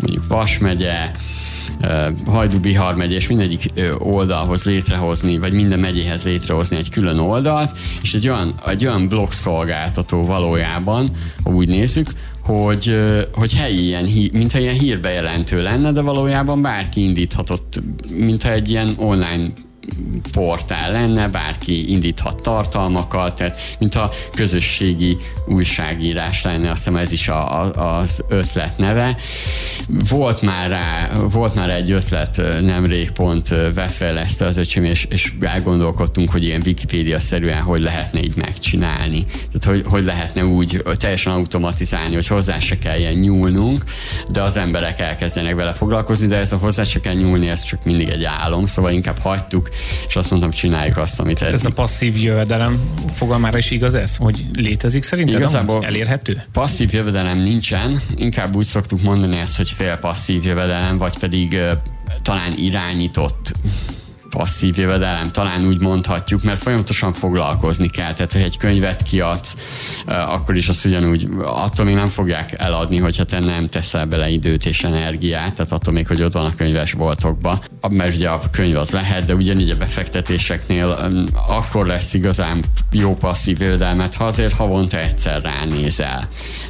mondjuk 0.00 0.26
Vas 0.26 0.58
megye, 0.58 1.10
Hajdú-Bihar 2.26 2.94
megye, 2.94 3.16
és 3.16 3.28
mindegyik 3.28 3.72
oldalhoz 3.98 4.64
létrehozni, 4.64 5.38
vagy 5.38 5.52
minden 5.52 5.78
megyéhez 5.78 6.24
létrehozni 6.24 6.76
egy 6.76 6.90
külön 6.90 7.18
oldalt, 7.18 7.78
és 8.02 8.14
egy 8.14 8.28
olyan, 8.28 8.54
egy 8.66 8.86
olyan 8.86 9.08
blog 9.08 9.32
szolgáltató 9.32 10.22
valójában, 10.22 11.08
ha 11.44 11.50
úgy 11.50 11.68
nézzük, 11.68 12.10
hogy, 12.42 12.98
hogy 13.32 13.54
helyi 13.54 13.84
ilyen, 13.84 14.08
mintha 14.32 14.58
ilyen 14.58 14.78
hírbejelentő 14.78 15.62
lenne, 15.62 15.92
de 15.92 16.00
valójában 16.00 16.62
bárki 16.62 17.02
indíthatott, 17.02 17.80
mintha 18.16 18.50
egy 18.50 18.70
ilyen 18.70 18.90
online 18.96 19.52
portál 20.32 20.92
lenne, 20.92 21.28
bárki 21.28 21.90
indíthat 21.90 22.40
tartalmakat, 22.40 23.34
tehát 23.34 23.56
mint 23.78 23.94
a 23.94 24.10
közösségi 24.34 25.16
újságírás 25.46 26.42
lenne, 26.42 26.70
azt 26.70 26.76
hiszem 26.76 26.96
ez 26.96 27.12
is 27.12 27.28
a, 27.28 27.52
a, 27.52 27.98
az 27.98 28.24
ötlet 28.28 28.78
neve. 28.78 29.16
Volt 30.08 30.42
már 30.42 30.68
rá, 30.68 31.10
volt 31.30 31.54
már 31.54 31.70
egy 31.70 31.90
ötlet 31.90 32.42
nemrég 32.60 33.10
pont 33.10 33.50
webfejlesztő 33.50 34.44
az 34.44 34.56
öcsém, 34.56 34.84
és, 34.84 35.04
és 35.04 35.32
elgondolkodtunk, 35.40 36.30
hogy 36.30 36.44
ilyen 36.44 36.62
Wikipédia-szerűen 36.66 37.62
hogy 37.62 37.80
lehetne 37.80 38.20
így 38.20 38.36
megcsinálni. 38.36 39.24
Tehát 39.24 39.64
hogy, 39.64 39.92
hogy 39.92 40.04
lehetne 40.04 40.44
úgy 40.44 40.82
teljesen 40.94 41.32
automatizálni, 41.32 42.14
hogy 42.14 42.26
hozzá 42.26 42.58
se 42.58 42.78
kelljen 42.78 43.14
nyúlnunk, 43.14 43.84
de 44.30 44.42
az 44.42 44.56
emberek 44.56 45.00
elkezdenek 45.00 45.54
vele 45.54 45.72
foglalkozni, 45.72 46.26
de 46.26 46.36
ez 46.36 46.52
a 46.52 46.56
hozzá 46.56 46.84
se 46.84 47.00
kell 47.00 47.14
nyúlni, 47.14 47.48
ez 47.48 47.62
csak 47.62 47.84
mindig 47.84 48.08
egy 48.08 48.24
álom, 48.24 48.66
szóval 48.66 48.90
inkább 48.90 49.18
hagytuk, 49.18 49.68
és 50.08 50.16
azt 50.16 50.30
mondtam, 50.30 50.50
csináljuk 50.50 50.96
azt, 50.96 51.20
amit 51.20 51.42
eddig. 51.42 51.54
Ez 51.54 51.64
a 51.64 51.70
passzív 51.70 52.16
jövedelem 52.16 52.90
fogalmára 53.14 53.58
is 53.58 53.70
igaz 53.70 53.94
ez? 53.94 54.16
Hogy 54.16 54.46
létezik 54.52 55.02
szerinted? 55.02 55.34
Igazából 55.34 55.84
elérhető? 55.84 56.42
Passzív 56.52 56.92
jövedelem 56.92 57.38
nincsen, 57.38 58.00
inkább 58.16 58.56
úgy 58.56 58.64
szoktuk 58.64 59.02
mondani 59.02 59.36
ezt, 59.38 59.56
hogy 59.56 59.68
fél 59.68 59.96
passzív 59.96 60.44
jövedelem, 60.44 60.98
vagy 60.98 61.18
pedig 61.18 61.58
talán 62.22 62.52
irányított 62.56 63.52
passzív 64.30 64.78
jövedelem, 64.78 65.30
talán 65.30 65.66
úgy 65.66 65.80
mondhatjuk, 65.80 66.42
mert 66.42 66.62
folyamatosan 66.62 67.12
foglalkozni 67.12 67.88
kell. 67.88 68.12
Tehát, 68.12 68.32
hogy 68.32 68.42
egy 68.42 68.56
könyvet 68.56 69.02
kiadsz, 69.02 69.56
akkor 70.06 70.56
is 70.56 70.68
azt 70.68 70.84
ugyanúgy, 70.84 71.28
attól 71.42 71.84
még 71.84 71.94
nem 71.94 72.06
fogják 72.06 72.54
eladni, 72.58 72.98
hogyha 72.98 73.24
te 73.24 73.38
nem 73.40 73.68
teszel 73.68 74.06
bele 74.06 74.28
időt 74.28 74.66
és 74.66 74.84
energiát, 74.84 75.54
tehát 75.54 75.72
attól 75.72 75.92
még, 75.92 76.06
hogy 76.06 76.22
ott 76.22 76.32
van 76.32 76.44
a 76.44 76.54
könyvesboltokba. 76.56 77.58
Mert 77.88 78.14
ugye 78.14 78.28
a 78.28 78.40
könyv 78.50 78.76
az 78.76 78.90
lehet, 78.90 79.26
de 79.26 79.34
ugyanígy 79.34 79.70
a 79.70 79.76
befektetéseknél 79.76 81.26
akkor 81.48 81.86
lesz 81.86 82.14
igazán 82.14 82.64
jó 82.92 83.14
passzív 83.14 83.60
jövedelmet, 83.60 84.14
ha 84.14 84.24
azért 84.24 84.52
havonta 84.52 84.98
egyszer 84.98 85.42
ránézel. 85.42 86.28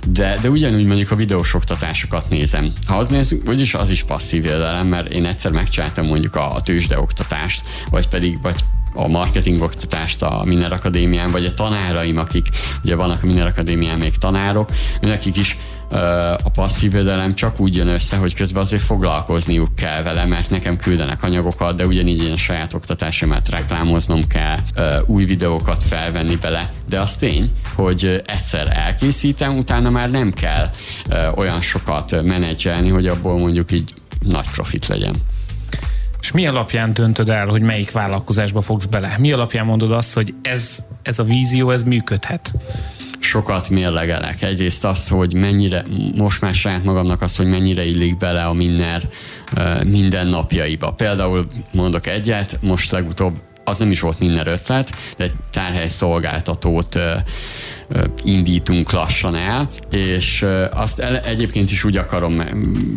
De, 0.08 0.38
de 0.40 0.50
ugyanúgy 0.50 0.84
mondjuk 0.84 1.10
a 1.10 1.16
videós 1.16 1.54
oktatásokat 1.54 2.28
nézem. 2.30 2.72
Ha 2.86 2.96
az 2.96 3.08
nézzük, 3.08 3.48
úgyis 3.48 3.74
az 3.74 3.90
is 3.90 4.02
passzív 4.02 4.44
jövedelem, 4.44 4.86
mert 4.86 5.12
én 5.12 5.26
egyszer 5.26 5.52
megcsináltam 5.52 6.06
mondjuk 6.06 6.34
a, 6.34 6.54
a 6.54 6.60
tőzsdeoktatást, 6.60 7.47
oktatást, 7.47 7.47
vagy 7.90 8.08
pedig 8.08 8.42
vagy 8.42 8.56
a 8.94 9.08
marketing 9.08 9.60
oktatást 9.62 10.22
a 10.22 10.42
Miner 10.44 10.72
Akadémián, 10.72 11.30
vagy 11.30 11.44
a 11.44 11.54
tanáraim, 11.54 12.18
akik 12.18 12.46
ugye 12.84 12.96
vannak 12.96 13.22
a 13.22 13.26
Miner 13.26 13.46
Akadémián 13.46 13.98
még 13.98 14.16
tanárok, 14.16 14.70
nekik 15.00 15.36
is 15.36 15.56
a 16.44 16.50
passzív 16.52 16.92
védelem 16.92 17.34
csak 17.34 17.60
úgy 17.60 17.76
jön 17.76 17.88
össze, 17.88 18.16
hogy 18.16 18.34
közben 18.34 18.62
azért 18.62 18.82
foglalkozniuk 18.82 19.74
kell 19.74 20.02
vele, 20.02 20.24
mert 20.24 20.50
nekem 20.50 20.76
küldenek 20.76 21.22
anyagokat, 21.22 21.76
de 21.76 21.86
ugyanígy 21.86 22.22
én 22.22 22.32
a 22.32 22.36
saját 22.36 22.74
oktatásomat 22.74 23.48
reklámoznom 23.48 24.20
kell, 24.26 24.56
új 25.06 25.24
videókat 25.24 25.84
felvenni 25.84 26.36
bele, 26.36 26.72
de 26.88 27.00
az 27.00 27.16
tény, 27.16 27.50
hogy 27.74 28.22
egyszer 28.26 28.76
elkészítem, 28.76 29.56
utána 29.56 29.90
már 29.90 30.10
nem 30.10 30.32
kell 30.32 30.70
olyan 31.34 31.60
sokat 31.60 32.22
menedzselni, 32.22 32.88
hogy 32.88 33.06
abból 33.06 33.38
mondjuk 33.38 33.72
így 33.72 33.94
nagy 34.20 34.50
profit 34.50 34.86
legyen. 34.86 35.14
És 36.20 36.32
mi 36.32 36.46
alapján 36.46 36.92
döntöd 36.92 37.28
el, 37.28 37.46
hogy 37.46 37.62
melyik 37.62 37.92
vállalkozásba 37.92 38.60
fogsz 38.60 38.86
bele? 38.86 39.16
Mi 39.18 39.32
alapján 39.32 39.64
mondod 39.64 39.90
azt, 39.90 40.14
hogy 40.14 40.34
ez, 40.42 40.84
ez 41.02 41.18
a 41.18 41.24
vízió, 41.24 41.70
ez 41.70 41.82
működhet? 41.82 42.52
sokat 43.20 43.70
mérlegelek. 43.70 44.42
Egyrészt 44.42 44.84
az, 44.84 45.08
hogy 45.08 45.34
mennyire, 45.34 45.84
most 46.16 46.40
már 46.40 46.54
saját 46.54 46.84
magamnak 46.84 47.22
az, 47.22 47.36
hogy 47.36 47.46
mennyire 47.46 47.84
illik 47.84 48.16
bele 48.16 48.44
a 48.44 48.52
minden 49.84 50.26
napjaiba. 50.26 50.92
Például 50.92 51.48
mondok 51.72 52.06
egyet, 52.06 52.58
most 52.60 52.90
legutóbb 52.90 53.36
az 53.64 53.78
nem 53.78 53.90
is 53.90 54.00
volt 54.00 54.18
minden 54.18 54.46
ötlet, 54.46 54.90
de 55.16 55.24
egy 55.24 55.34
tárhely 55.50 55.88
szolgáltatót 55.88 56.98
indítunk 58.24 58.92
lassan 58.92 59.34
el, 59.34 59.68
és 59.90 60.46
azt 60.70 60.98
el, 60.98 61.18
egyébként 61.18 61.70
is 61.70 61.84
úgy 61.84 61.96
akarom 61.96 62.42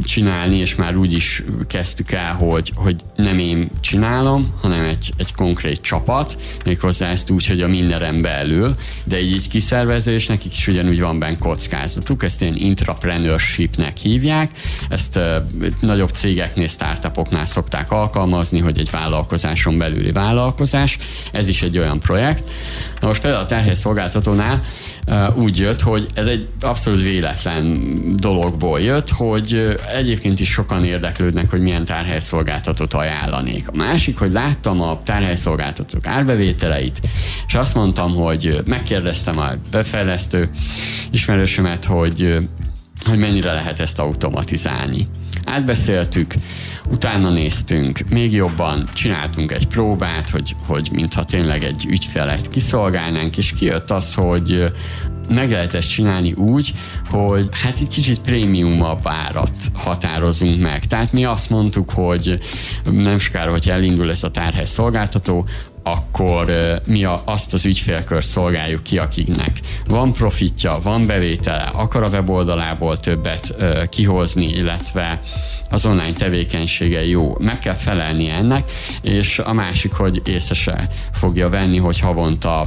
csinálni, 0.04 0.58
és 0.58 0.76
már 0.76 0.96
úgy 0.96 1.14
is 1.14 1.44
kezdtük 1.68 2.12
el, 2.12 2.34
hogy, 2.34 2.72
hogy 2.76 2.96
nem 3.16 3.40
én 3.40 3.70
csinálom, 3.82 4.54
hanem 4.62 4.86
egy, 4.86 5.12
egy 5.18 5.34
konkrét 5.34 5.82
csapat, 5.82 6.38
méghozzá 6.66 7.10
ezt 7.10 7.30
úgy, 7.30 7.48
hogy 7.48 7.62
a 7.62 7.68
mindenen 7.68 8.22
belül, 8.22 8.76
de 9.04 9.22
így, 9.22 9.34
így 9.34 9.48
kiszervező, 9.48 10.14
és 10.14 10.28
nekik 10.28 10.52
is 10.52 10.68
ugyanúgy 10.68 11.00
van 11.00 11.20
benne 11.20 11.38
kockázatuk, 11.38 12.24
ezt 12.24 12.42
ilyen 12.42 12.56
intrapreneurshipnek 12.56 13.98
hívják, 13.98 14.50
ezt 14.90 15.16
uh, 15.16 15.24
nagyobb 15.80 16.10
cégeknél, 16.10 16.68
startupoknál 16.68 17.46
szokták 17.46 17.92
alkalmazni, 17.92 18.60
hogy 18.60 18.80
egy 18.80 18.90
vállalkozáson 18.92 19.78
belüli 19.78 20.12
vállalkozás, 20.12 20.98
ez 21.32 21.48
is 21.48 21.62
egy 21.62 21.78
olyan 21.78 22.00
projekt. 22.00 22.44
Na 23.00 23.08
most 23.08 23.22
például 23.22 23.44
a 23.44 23.48
terhészszolgáltatónál 23.48 24.62
úgy 25.36 25.58
jött, 25.58 25.82
hogy 25.82 26.08
ez 26.14 26.28
egy 26.28 26.48
abszolút 26.60 27.02
véletlen 27.02 27.94
dologból 28.16 28.80
jött, 28.80 29.10
hogy 29.10 29.78
egyébként 29.96 30.40
is 30.40 30.50
sokan 30.50 30.84
érdeklődnek, 30.84 31.50
hogy 31.50 31.62
milyen 31.62 31.84
tárhelyszolgáltatót 31.84 32.94
ajánlanék. 32.94 33.68
A 33.68 33.76
másik, 33.76 34.18
hogy 34.18 34.32
láttam 34.32 34.82
a 34.82 35.04
tárhelyszolgáltatók 35.04 36.08
árbevételeit, 36.08 37.02
és 37.48 37.56
azt 37.56 37.76
mondtam, 37.76 38.16
hogy 38.16 38.62
megkérdeztem 38.66 39.38
a 39.40 39.50
befejlesztő 39.72 40.50
ismerősömet, 41.12 41.86
hogy 41.86 42.38
hogy 43.06 43.18
mennyire 43.18 43.54
lehet 43.54 43.80
ezt 43.80 44.00
automatizálni. 44.00 45.08
Átbeszéltük, 45.46 46.34
utána 46.92 47.30
néztünk, 47.30 48.00
még 48.10 48.34
jobban 48.34 48.88
csináltunk 48.94 49.52
egy 49.52 49.68
próbát, 49.68 50.30
hogy, 50.30 50.56
hogy 50.66 50.90
mintha 50.94 51.24
tényleg 51.24 51.64
egy 51.64 51.86
ügyfelet 51.90 52.48
kiszolgálnánk, 52.48 53.38
és 53.38 53.54
kijött 53.54 53.92
az, 53.92 54.14
hogy 54.14 54.66
meg 55.30 55.52
lehet 55.52 55.74
ezt 55.74 55.90
csinálni 55.90 56.34
úgy, 56.34 56.72
hogy 57.10 57.48
hát 57.52 57.80
egy 57.80 57.88
kicsit 57.88 58.22
prémiumabb 58.22 59.02
árat 59.04 59.52
határozunk 59.74 60.62
meg. 60.62 60.86
Tehát 60.86 61.12
mi 61.12 61.26
azt 61.26 61.50
mondtuk, 61.50 61.92
hogy 61.92 62.40
nem 62.92 63.20
sokára, 63.20 63.52
hogy 63.52 63.70
elindul 63.70 64.10
ez 64.10 64.24
a 64.24 64.32
tárhely 64.32 64.66
szolgáltató, 64.66 65.46
akkor 65.84 66.52
mi 66.86 67.04
azt 67.26 67.54
az 67.54 67.66
ügyfélkört 67.66 68.26
szolgáljuk 68.26 68.84
ki, 68.84 68.98
akiknek 68.98 69.60
van 69.88 70.14
profitja, 70.14 70.80
van 70.84 71.06
bevétele, 71.06 71.70
akar 71.74 72.04
a 72.04 72.10
weboldalából 72.10 73.00
többet 73.00 73.56
kihozni, 73.90 74.50
illetve 74.50 75.20
az 75.70 75.86
online 75.86 76.14
tevékenysége 76.14 77.06
jó. 77.06 77.36
Meg 77.40 77.60
kell 77.60 77.74
felelni 77.74 78.30
ennek, 78.30 78.72
és 79.02 79.40
a 79.40 79.54
másik, 79.54 79.94
hogy 79.94 80.22
észre 80.26 80.56
se 80.56 80.90
fogja 81.12 81.50
venni, 81.50 81.78
hogy 81.78 82.00
havonta 82.00 82.66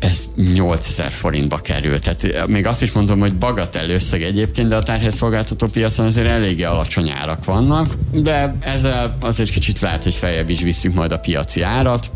ez 0.00 0.24
8000 0.36 1.10
forintba 1.10 1.56
kerül. 1.56 1.98
Tehát 1.98 2.46
még 2.46 2.66
azt 2.66 2.82
is 2.82 2.92
mondom, 2.92 3.18
hogy 3.20 3.36
bagatell 3.36 3.88
összeg 3.88 4.22
egyébként, 4.22 4.68
de 4.68 4.76
a 4.76 4.82
tárhelyszolgáltató 4.82 5.66
piacon 5.72 6.06
azért 6.06 6.28
eléggé 6.28 6.62
alacsony 6.62 7.10
árak 7.10 7.44
vannak, 7.44 7.86
de 8.12 8.56
ezzel 8.60 9.16
azért 9.20 9.50
kicsit 9.50 9.80
lehet, 9.80 10.02
hogy 10.02 10.14
feljebb 10.14 10.48
is 10.48 10.62
visszük 10.62 10.94
majd 10.94 11.12
a 11.12 11.18
piaci 11.18 11.62
árat, 11.62 12.10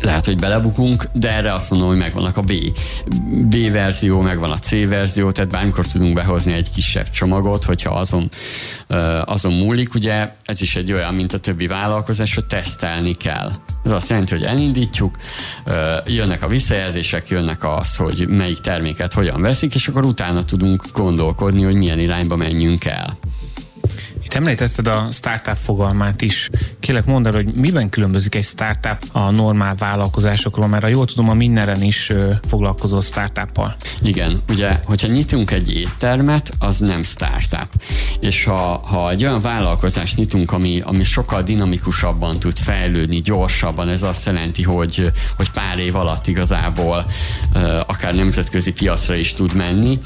lehet, 0.00 0.24
hogy 0.24 0.38
belebukunk, 0.38 1.04
de 1.12 1.32
erre 1.32 1.52
azt 1.52 1.70
mondom, 1.70 1.88
hogy 1.88 1.98
megvannak 1.98 2.36
a 2.36 2.40
B. 2.40 2.52
B 3.48 3.70
verzió, 3.70 4.20
megvan 4.20 4.50
a 4.50 4.58
C 4.58 4.88
verzió, 4.88 5.30
tehát 5.30 5.50
bármikor 5.50 5.86
tudunk 5.86 6.14
behozni 6.14 6.52
egy 6.52 6.70
kisebb 6.70 7.10
csomagot, 7.10 7.64
hogyha 7.64 7.94
azon, 7.94 8.28
azon 9.24 9.52
múlik, 9.52 9.94
ugye 9.94 10.32
ez 10.44 10.60
is 10.60 10.76
egy 10.76 10.92
olyan, 10.92 11.14
mint 11.14 11.32
a 11.32 11.38
többi 11.38 11.66
vállalkozás, 11.66 12.34
hogy 12.34 12.46
tesztelni 12.46 13.12
kell. 13.12 13.52
Ez 13.84 13.92
azt 13.92 14.08
jelenti, 14.08 14.34
hogy 14.34 14.44
elindítjuk, 14.44 15.16
jönnek 16.06 16.42
a 16.42 16.48
visszajelzések, 16.48 17.28
jönnek 17.28 17.64
az, 17.64 17.96
hogy 17.96 18.28
melyik 18.28 18.60
terméket 18.60 19.12
hogyan 19.12 19.40
veszik, 19.40 19.74
és 19.74 19.88
akkor 19.88 20.04
utána 20.04 20.44
tudunk 20.44 20.84
gondolkodni, 20.92 21.62
hogy 21.62 21.74
milyen 21.74 21.98
irányba 21.98 22.36
menjünk 22.36 22.84
el. 22.84 23.18
Itt 24.28 24.34
említetted 24.34 24.86
a 24.86 25.08
startup 25.10 25.56
fogalmát 25.62 26.22
is. 26.22 26.48
Kérlek 26.80 27.04
mondd 27.04 27.26
el, 27.26 27.32
hogy 27.32 27.46
miben 27.54 27.88
különbözik 27.88 28.34
egy 28.34 28.44
startup 28.44 28.98
a 29.12 29.30
normál 29.30 29.74
vállalkozásokról, 29.74 30.66
mert 30.66 30.84
a 30.84 30.86
jól 30.86 31.06
tudom, 31.06 31.28
a 31.28 31.34
mindenen 31.34 31.82
is 31.82 32.12
foglalkozó 32.48 33.00
startuppal. 33.00 33.74
Igen, 34.02 34.38
ugye, 34.48 34.78
hogyha 34.84 35.08
nyitunk 35.08 35.50
egy 35.50 35.74
éttermet, 35.74 36.52
az 36.58 36.78
nem 36.78 37.02
startup. 37.02 37.68
És 38.20 38.44
ha, 38.44 38.80
ha 38.84 39.10
egy 39.10 39.24
olyan 39.24 39.40
vállalkozást 39.40 40.16
nyitunk, 40.16 40.52
ami, 40.52 40.80
ami 40.80 41.04
sokkal 41.04 41.42
dinamikusabban 41.42 42.38
tud 42.38 42.58
fejlődni, 42.58 43.20
gyorsabban, 43.20 43.88
ez 43.88 44.02
azt 44.02 44.26
jelenti, 44.26 44.62
hogy, 44.62 45.12
hogy 45.36 45.50
pár 45.50 45.78
év 45.78 45.96
alatt 45.96 46.26
igazából 46.26 47.06
akár 47.86 48.14
nemzetközi 48.14 48.72
piacra 48.72 49.14
is 49.14 49.34
tud 49.34 49.54
menni, 49.54 49.98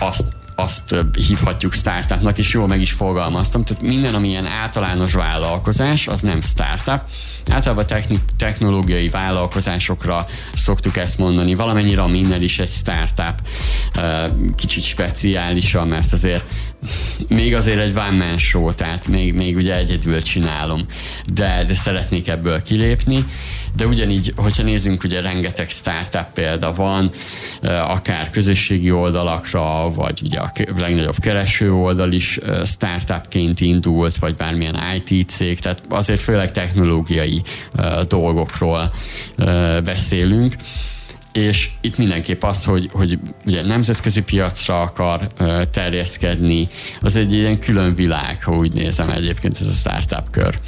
azt 0.00 0.38
azt 0.60 0.94
hívhatjuk 1.26 1.72
startupnak, 1.72 2.38
és 2.38 2.52
jól 2.52 2.66
meg 2.66 2.80
is 2.80 2.92
fogalmaztam. 2.92 3.64
Tehát 3.64 3.82
minden, 3.82 4.14
ami 4.14 4.28
ilyen 4.28 4.46
általános 4.46 5.12
vállalkozás, 5.12 6.06
az 6.06 6.20
nem 6.20 6.40
startup. 6.40 7.02
Általában 7.50 7.86
technik, 7.86 8.20
technológiai 8.36 9.08
vállalkozásokra 9.08 10.26
szoktuk 10.54 10.96
ezt 10.96 11.18
mondani. 11.18 11.54
Valamennyire 11.54 12.02
a 12.02 12.06
minden 12.06 12.42
is 12.42 12.58
egy 12.58 12.68
startup. 12.68 13.34
Kicsit 14.56 14.82
speciálisan, 14.82 15.88
mert 15.88 16.12
azért 16.12 16.44
még 17.28 17.54
azért 17.54 17.78
egy 17.78 17.96
one 17.96 18.10
man 18.10 18.38
show, 18.38 18.72
tehát 18.72 19.08
még, 19.08 19.34
még 19.34 19.56
ugye 19.56 19.76
egyedül 19.76 20.22
csinálom, 20.22 20.80
de, 21.34 21.64
de 21.66 21.74
szeretnék 21.74 22.28
ebből 22.28 22.62
kilépni, 22.62 23.24
de 23.76 23.86
ugyanígy, 23.86 24.32
hogyha 24.36 24.62
nézzünk, 24.62 25.04
ugye 25.04 25.20
rengeteg 25.20 25.68
startup 25.68 26.32
példa 26.34 26.72
van, 26.72 27.10
akár 27.62 28.30
közösségi 28.30 28.90
oldalakra, 28.90 29.90
vagy 29.94 30.20
ugye 30.24 30.38
a 30.38 30.52
legnagyobb 30.78 31.18
kereső 31.18 31.72
oldal 31.72 32.12
is 32.12 32.38
startupként 32.64 33.60
indult, 33.60 34.16
vagy 34.16 34.36
bármilyen 34.36 34.78
IT 35.04 35.30
cég, 35.30 35.58
tehát 35.58 35.82
azért 35.88 36.20
főleg 36.20 36.52
technológiai 36.52 37.42
dolgokról 38.08 38.92
beszélünk 39.84 40.54
és 41.32 41.70
itt 41.80 41.96
mindenképp 41.96 42.42
az, 42.42 42.64
hogy, 42.64 42.88
hogy 42.92 43.18
ugye 43.46 43.66
nemzetközi 43.66 44.22
piacra 44.22 44.80
akar 44.80 45.26
terjeszkedni, 45.70 46.68
az 47.00 47.16
egy 47.16 47.32
ilyen 47.32 47.58
külön 47.58 47.94
világ, 47.94 48.44
ha 48.44 48.52
úgy 48.52 48.72
nézem 48.72 49.10
egyébként 49.10 49.54
ez 49.60 49.66
a 49.66 49.70
startup 49.70 50.30
kör. 50.30 50.58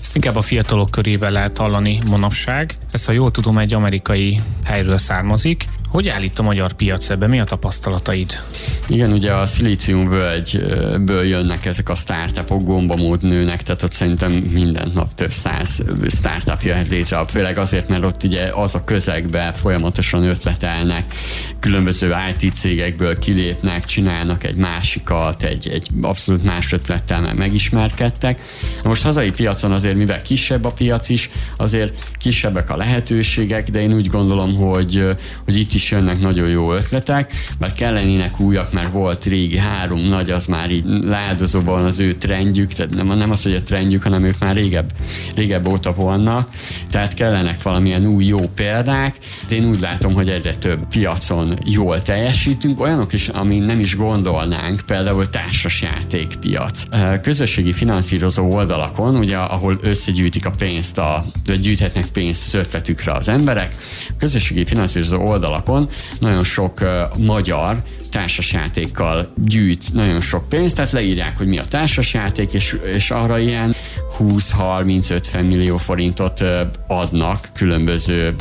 Ezt 0.00 0.14
inkább 0.14 0.36
a 0.36 0.40
fiatalok 0.40 0.90
körében 0.90 1.32
lehet 1.32 1.58
hallani 1.58 1.98
manapság. 2.06 2.78
Ez, 2.90 3.04
ha 3.04 3.12
jól 3.12 3.30
tudom, 3.30 3.58
egy 3.58 3.74
amerikai 3.74 4.40
helyről 4.64 4.98
származik. 4.98 5.64
Hogy 5.88 6.08
állít 6.08 6.38
a 6.38 6.42
magyar 6.42 6.72
piac 6.72 7.10
ebbe? 7.10 7.26
Mi 7.26 7.40
a 7.40 7.44
tapasztalataid? 7.44 8.42
Igen, 8.88 9.12
ugye 9.12 9.32
a 9.32 9.46
szilícium 9.46 10.08
völgyből 10.08 11.24
jönnek 11.24 11.64
ezek 11.64 11.88
a 11.88 11.94
startupok, 11.94 12.62
gombamód 12.62 13.22
nőnek, 13.22 13.62
tehát 13.62 13.82
ott 13.82 13.92
szerintem 13.92 14.32
minden 14.32 14.90
nap 14.94 15.14
több 15.14 15.30
száz 15.30 15.82
startup 16.08 16.62
jöhet 16.62 16.88
létre, 16.88 17.24
főleg 17.24 17.58
azért, 17.58 17.88
mert 17.88 18.04
ott 18.04 18.22
ugye 18.24 18.50
az 18.54 18.74
a 18.74 18.84
közegbe 18.84 19.52
folyamatosan 19.52 20.22
ötletelnek, 20.22 21.14
különböző 21.60 22.14
IT 22.38 22.54
cégekből 22.54 23.18
kilépnek, 23.18 23.84
csinálnak 23.84 24.44
egy 24.44 24.56
másikat, 24.56 25.42
egy, 25.42 25.68
egy 25.68 25.88
abszolút 26.02 26.44
más 26.44 26.72
ötlettel 26.72 27.20
meg 27.20 27.36
megismerkedtek. 27.36 28.40
Most 28.82 29.02
hazai 29.02 29.30
piacon 29.30 29.72
azért, 29.72 29.96
mivel 29.96 30.22
kisebb 30.22 30.64
a 30.64 30.70
piac 30.70 31.08
is, 31.08 31.30
azért 31.56 32.10
kisebbek 32.18 32.70
a 32.70 32.76
lehetőségek, 32.76 33.70
de 33.70 33.80
én 33.80 33.94
úgy 33.94 34.06
gondolom, 34.06 34.54
hogy, 34.54 35.06
hogy 35.44 35.56
itt 35.56 35.72
is 35.78 35.90
jönnek 35.90 36.20
nagyon 36.20 36.48
jó 36.48 36.72
ötletek, 36.72 37.32
bár 37.58 37.72
kellenének 37.72 38.40
újak, 38.40 38.72
mert 38.72 38.92
volt 38.92 39.24
régi 39.24 39.58
három 39.58 40.00
nagy, 40.00 40.30
az 40.30 40.46
már 40.46 40.70
így 40.70 40.84
leáldozóban 40.84 41.84
az 41.84 42.00
ő 42.00 42.12
trendjük, 42.12 42.72
tehát 42.72 42.94
nem, 42.94 43.06
nem 43.06 43.30
az, 43.30 43.42
hogy 43.42 43.54
a 43.54 43.60
trendjük, 43.60 44.02
hanem 44.02 44.24
ők 44.24 44.38
már 44.38 44.54
régebb, 44.54 44.92
régebb 45.34 45.68
óta 45.68 45.92
vannak, 45.92 46.48
tehát 46.90 47.14
kellenek 47.14 47.62
valamilyen 47.62 48.06
új 48.06 48.24
jó 48.24 48.38
példák, 48.38 49.14
én 49.50 49.64
úgy 49.64 49.80
látom, 49.80 50.12
hogy 50.14 50.28
egyre 50.28 50.54
több 50.54 50.86
piacon 50.88 51.58
jól 51.64 52.02
teljesítünk, 52.02 52.80
olyanok 52.80 53.12
is, 53.12 53.28
ami 53.28 53.58
nem 53.58 53.80
is 53.80 53.96
gondolnánk, 53.96 54.80
például 54.86 55.30
társasjátékpiac. 55.30 56.82
Közösségi 57.22 57.72
finanszírozó 57.72 58.52
oldalakon, 58.52 59.16
ugye, 59.16 59.36
ahol 59.36 59.78
összegyűjtik 59.82 60.46
a 60.46 60.50
pénzt, 60.58 60.98
a, 60.98 61.24
gyűjthetnek 61.60 62.06
pénzt 62.12 62.46
az 62.46 62.54
ötletükre 62.54 63.12
az 63.12 63.28
emberek, 63.28 63.74
közösségi 64.18 64.64
finanszírozó 64.64 65.26
oldalak 65.26 65.67
oldalakon 65.68 65.88
nagyon 66.20 66.44
sok 66.44 66.80
magyar 67.18 67.76
társasjátékkal 68.10 69.26
gyűjt 69.34 69.94
nagyon 69.94 70.20
sok 70.20 70.48
pénzt, 70.48 70.76
tehát 70.76 70.90
leírják, 70.90 71.36
hogy 71.36 71.46
mi 71.46 71.58
a 71.58 71.64
társasjáték, 71.64 72.52
és, 72.52 72.76
és 72.84 73.10
arra 73.10 73.38
ilyen 73.38 73.74
20-30-50 74.18 75.46
millió 75.48 75.76
forintot 75.76 76.44
adnak 76.86 77.38
különböző 77.54 78.34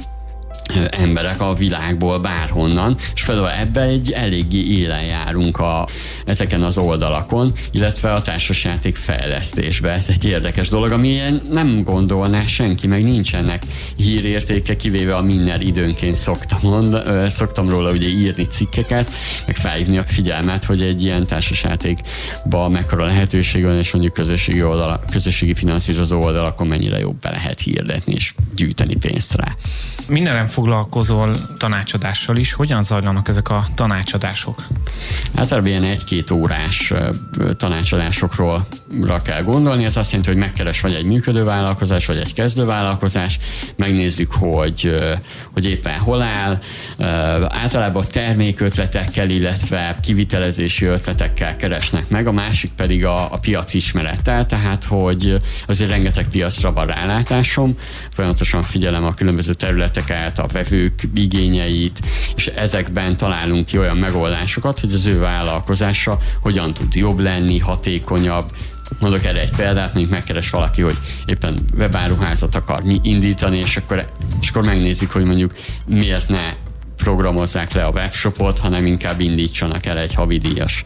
emberek 0.90 1.42
a 1.42 1.54
világból 1.54 2.20
bárhonnan, 2.20 2.96
és 3.14 3.24
például 3.24 3.52
ebbe 3.52 3.82
egy 3.82 4.12
eléggé 4.12 4.60
élen 4.60 5.04
járunk 5.04 5.60
a, 5.60 5.88
ezeken 6.26 6.64
az 6.64 6.78
oldalakon, 6.78 7.54
illetve 7.72 8.14
a 8.14 8.22
társasjáték 8.22 8.96
fejlesztésbe. 8.96 9.92
Ez 9.92 10.10
egy 10.10 10.26
érdekes 10.26 10.70
dolog, 10.70 10.92
ami 10.92 11.08
ilyen 11.08 11.42
nem 11.52 11.84
gondolná 11.84 12.46
senki, 12.46 12.88
meg 12.88 13.04
nincsenek 13.04 13.64
hírértéke, 13.96 14.76
kivéve 14.76 15.16
a 15.16 15.22
minden 15.22 15.62
időnként 15.62 16.16
szoktam, 16.16 16.60
mond, 16.62 17.02
szoktam 17.30 17.70
róla 17.70 17.92
ugye 17.92 18.08
írni 18.08 18.46
cikkeket, 18.46 19.12
meg 19.46 19.56
felhívni 19.56 19.98
a 19.98 20.04
figyelmet, 20.04 20.66
hogy 20.66 20.82
egy 20.82 21.04
ilyen 21.04 21.26
társasjátékba 21.26 22.70
mekkora 22.70 23.06
lehetőség 23.06 23.64
van, 23.64 23.78
és 23.78 23.92
mondjuk 23.92 24.14
közösségi, 24.14 24.64
oldala, 24.64 25.00
közösségi 25.12 25.54
finanszírozó 25.54 26.22
oldalakon 26.22 26.68
mennyire 26.68 27.00
jobb 27.00 27.20
be 27.20 27.30
lehet 27.30 27.60
hirdetni 27.60 28.14
és 28.14 28.34
gyűjteni 28.56 28.96
pénzt 28.96 29.36
rá. 29.36 29.56
Mindenem 30.48 30.66
foglalkozol 30.66 31.36
tanácsadással 31.58 32.38
is. 32.38 32.54
Hogyan 32.54 32.84
zajlanak 32.84 33.28
ezek 33.28 33.50
a 33.50 33.66
tanácsadások? 33.76 34.66
Általában 35.36 35.70
ilyen 35.70 35.84
egy-két 35.84 36.32
órás 36.32 36.94
tanácsadásokról 37.58 38.68
kell 39.24 39.44
gondolni. 39.44 39.86
Ez 39.86 39.98
azt 39.98 40.12
jelenti, 40.12 40.32
hogy 40.32 40.40
megkeres 40.40 40.82
vagy 40.82 40.94
egy 40.94 41.06
működő 41.06 41.44
vállalkozás, 41.44 42.06
vagy 42.06 42.18
egy 42.18 42.34
kezdő 42.34 42.66
vállalkozás, 42.66 43.40
megnézzük, 43.76 44.32
hogy, 44.32 44.96
hogy 45.54 45.66
éppen 45.66 46.00
hol 46.00 46.22
áll. 46.22 46.60
Általában 47.48 48.04
termékötletekkel, 48.12 49.30
illetve 49.30 49.96
kivitelezési 50.02 50.86
ötletekkel 50.86 51.56
keresnek 51.56 52.10
meg, 52.10 52.28
a 52.28 52.32
másik 52.32 52.72
pedig 52.72 53.06
a, 53.06 53.34
a 53.34 53.38
piac 53.38 53.74
ismerettel, 53.74 54.46
tehát 54.46 54.84
hogy 54.84 55.38
azért 55.68 55.90
rengeteg 55.90 56.28
piacra 56.28 56.74
van 56.74 56.86
rálátásom, 56.86 57.76
folyamatosan 58.12 58.62
figyelem 58.62 59.06
a 59.06 59.14
különböző 59.14 59.54
területeket, 59.54 60.37
a 60.38 60.48
vevők 60.52 61.02
igényeit, 61.14 62.00
és 62.36 62.48
ezekben 62.48 63.18
találunk 63.18 63.66
ki 63.66 63.78
olyan 63.78 63.98
megoldásokat, 63.98 64.80
hogy 64.80 64.94
az 64.94 65.06
ő 65.06 65.20
vállalkozása 65.20 66.18
hogyan 66.42 66.74
tud 66.74 66.96
jobb 66.96 67.20
lenni, 67.20 67.60
hatékonyabb, 67.60 68.52
Mondok 69.00 69.26
erre 69.26 69.40
egy 69.40 69.56
példát, 69.56 69.94
mondjuk 69.94 70.14
megkeres 70.14 70.50
valaki, 70.50 70.82
hogy 70.82 70.98
éppen 71.26 71.58
webáruházat 71.78 72.56
akar 72.56 72.82
indítani, 73.02 73.58
és 73.58 73.78
akkor, 73.78 74.10
és 74.42 74.50
akkor 74.50 74.66
megnézzük, 74.66 75.12
hogy 75.12 75.24
mondjuk 75.24 75.54
miért 75.86 76.30
ne 76.30 76.54
programozzák 76.98 77.74
le 77.74 77.84
a 77.84 77.90
webshopot, 77.90 78.60
hanem 78.60 78.86
inkább 78.86 79.20
indítsanak 79.20 79.86
el 79.86 79.98
egy 79.98 80.14
havidíjas 80.14 80.84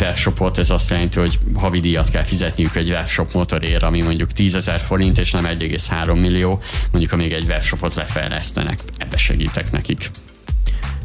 webshopot. 0.00 0.58
Ez 0.58 0.70
azt 0.70 0.90
jelenti, 0.90 1.18
hogy 1.18 1.38
havidíjat 1.54 2.10
kell 2.10 2.22
fizetniük 2.22 2.76
egy 2.76 2.90
webshop 2.90 3.32
motorért, 3.32 3.82
ami 3.82 4.02
mondjuk 4.02 4.32
10 4.32 4.54
ezer 4.54 4.80
forint, 4.80 5.18
és 5.18 5.30
nem 5.30 5.44
1,3 5.44 6.20
millió, 6.20 6.60
mondjuk 6.90 7.12
amíg 7.12 7.32
egy 7.32 7.44
webshopot 7.44 7.94
lefejlesztenek. 7.94 8.78
Ebbe 8.98 9.16
segítek 9.16 9.70
nekik. 9.70 10.10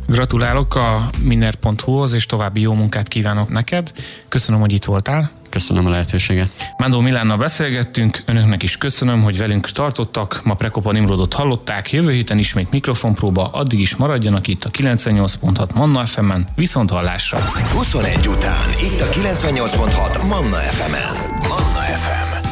Gratulálok 0.08 0.76
a 0.76 1.10
minner.hu-hoz, 1.22 2.14
és 2.14 2.26
további 2.26 2.62
jó 2.62 2.74
munkát 2.74 3.08
kívánok 3.08 3.50
neked. 3.50 3.92
Köszönöm, 4.28 4.60
hogy 4.60 4.74
itt 4.74 4.86
voltál. 4.86 5.32
Köszönöm 5.54 5.86
a 5.86 5.90
lehetőséget. 5.90 6.52
Mándó 6.78 7.00
Milánnal 7.00 7.38
beszélgettünk, 7.38 8.24
önöknek 8.26 8.64
is 8.64 8.78
köszönöm, 8.78 9.22
hogy 9.22 9.38
velünk 9.38 9.72
tartottak. 9.72 10.42
Ma 10.44 10.54
Prekopa 10.54 10.92
Nimrodot 10.92 11.34
hallották, 11.34 11.92
jövő 11.92 12.12
héten 12.12 12.38
ismét 12.38 12.72
mikrofonpróba, 12.72 13.50
addig 13.52 13.80
is 13.80 13.96
maradjanak 13.96 14.48
itt 14.48 14.64
a 14.64 14.70
98.6 14.70 15.74
Manna 15.74 16.06
FM-en, 16.06 16.48
viszont 16.56 16.90
hallásra. 16.90 17.40
21 17.74 18.28
után 18.28 18.70
itt 18.82 19.02
a 19.02 19.06
98.6 19.06 20.28
Manna 20.28 20.58
FM-en. 20.58 21.16
Manna 21.40 21.82
FM. 21.82 22.43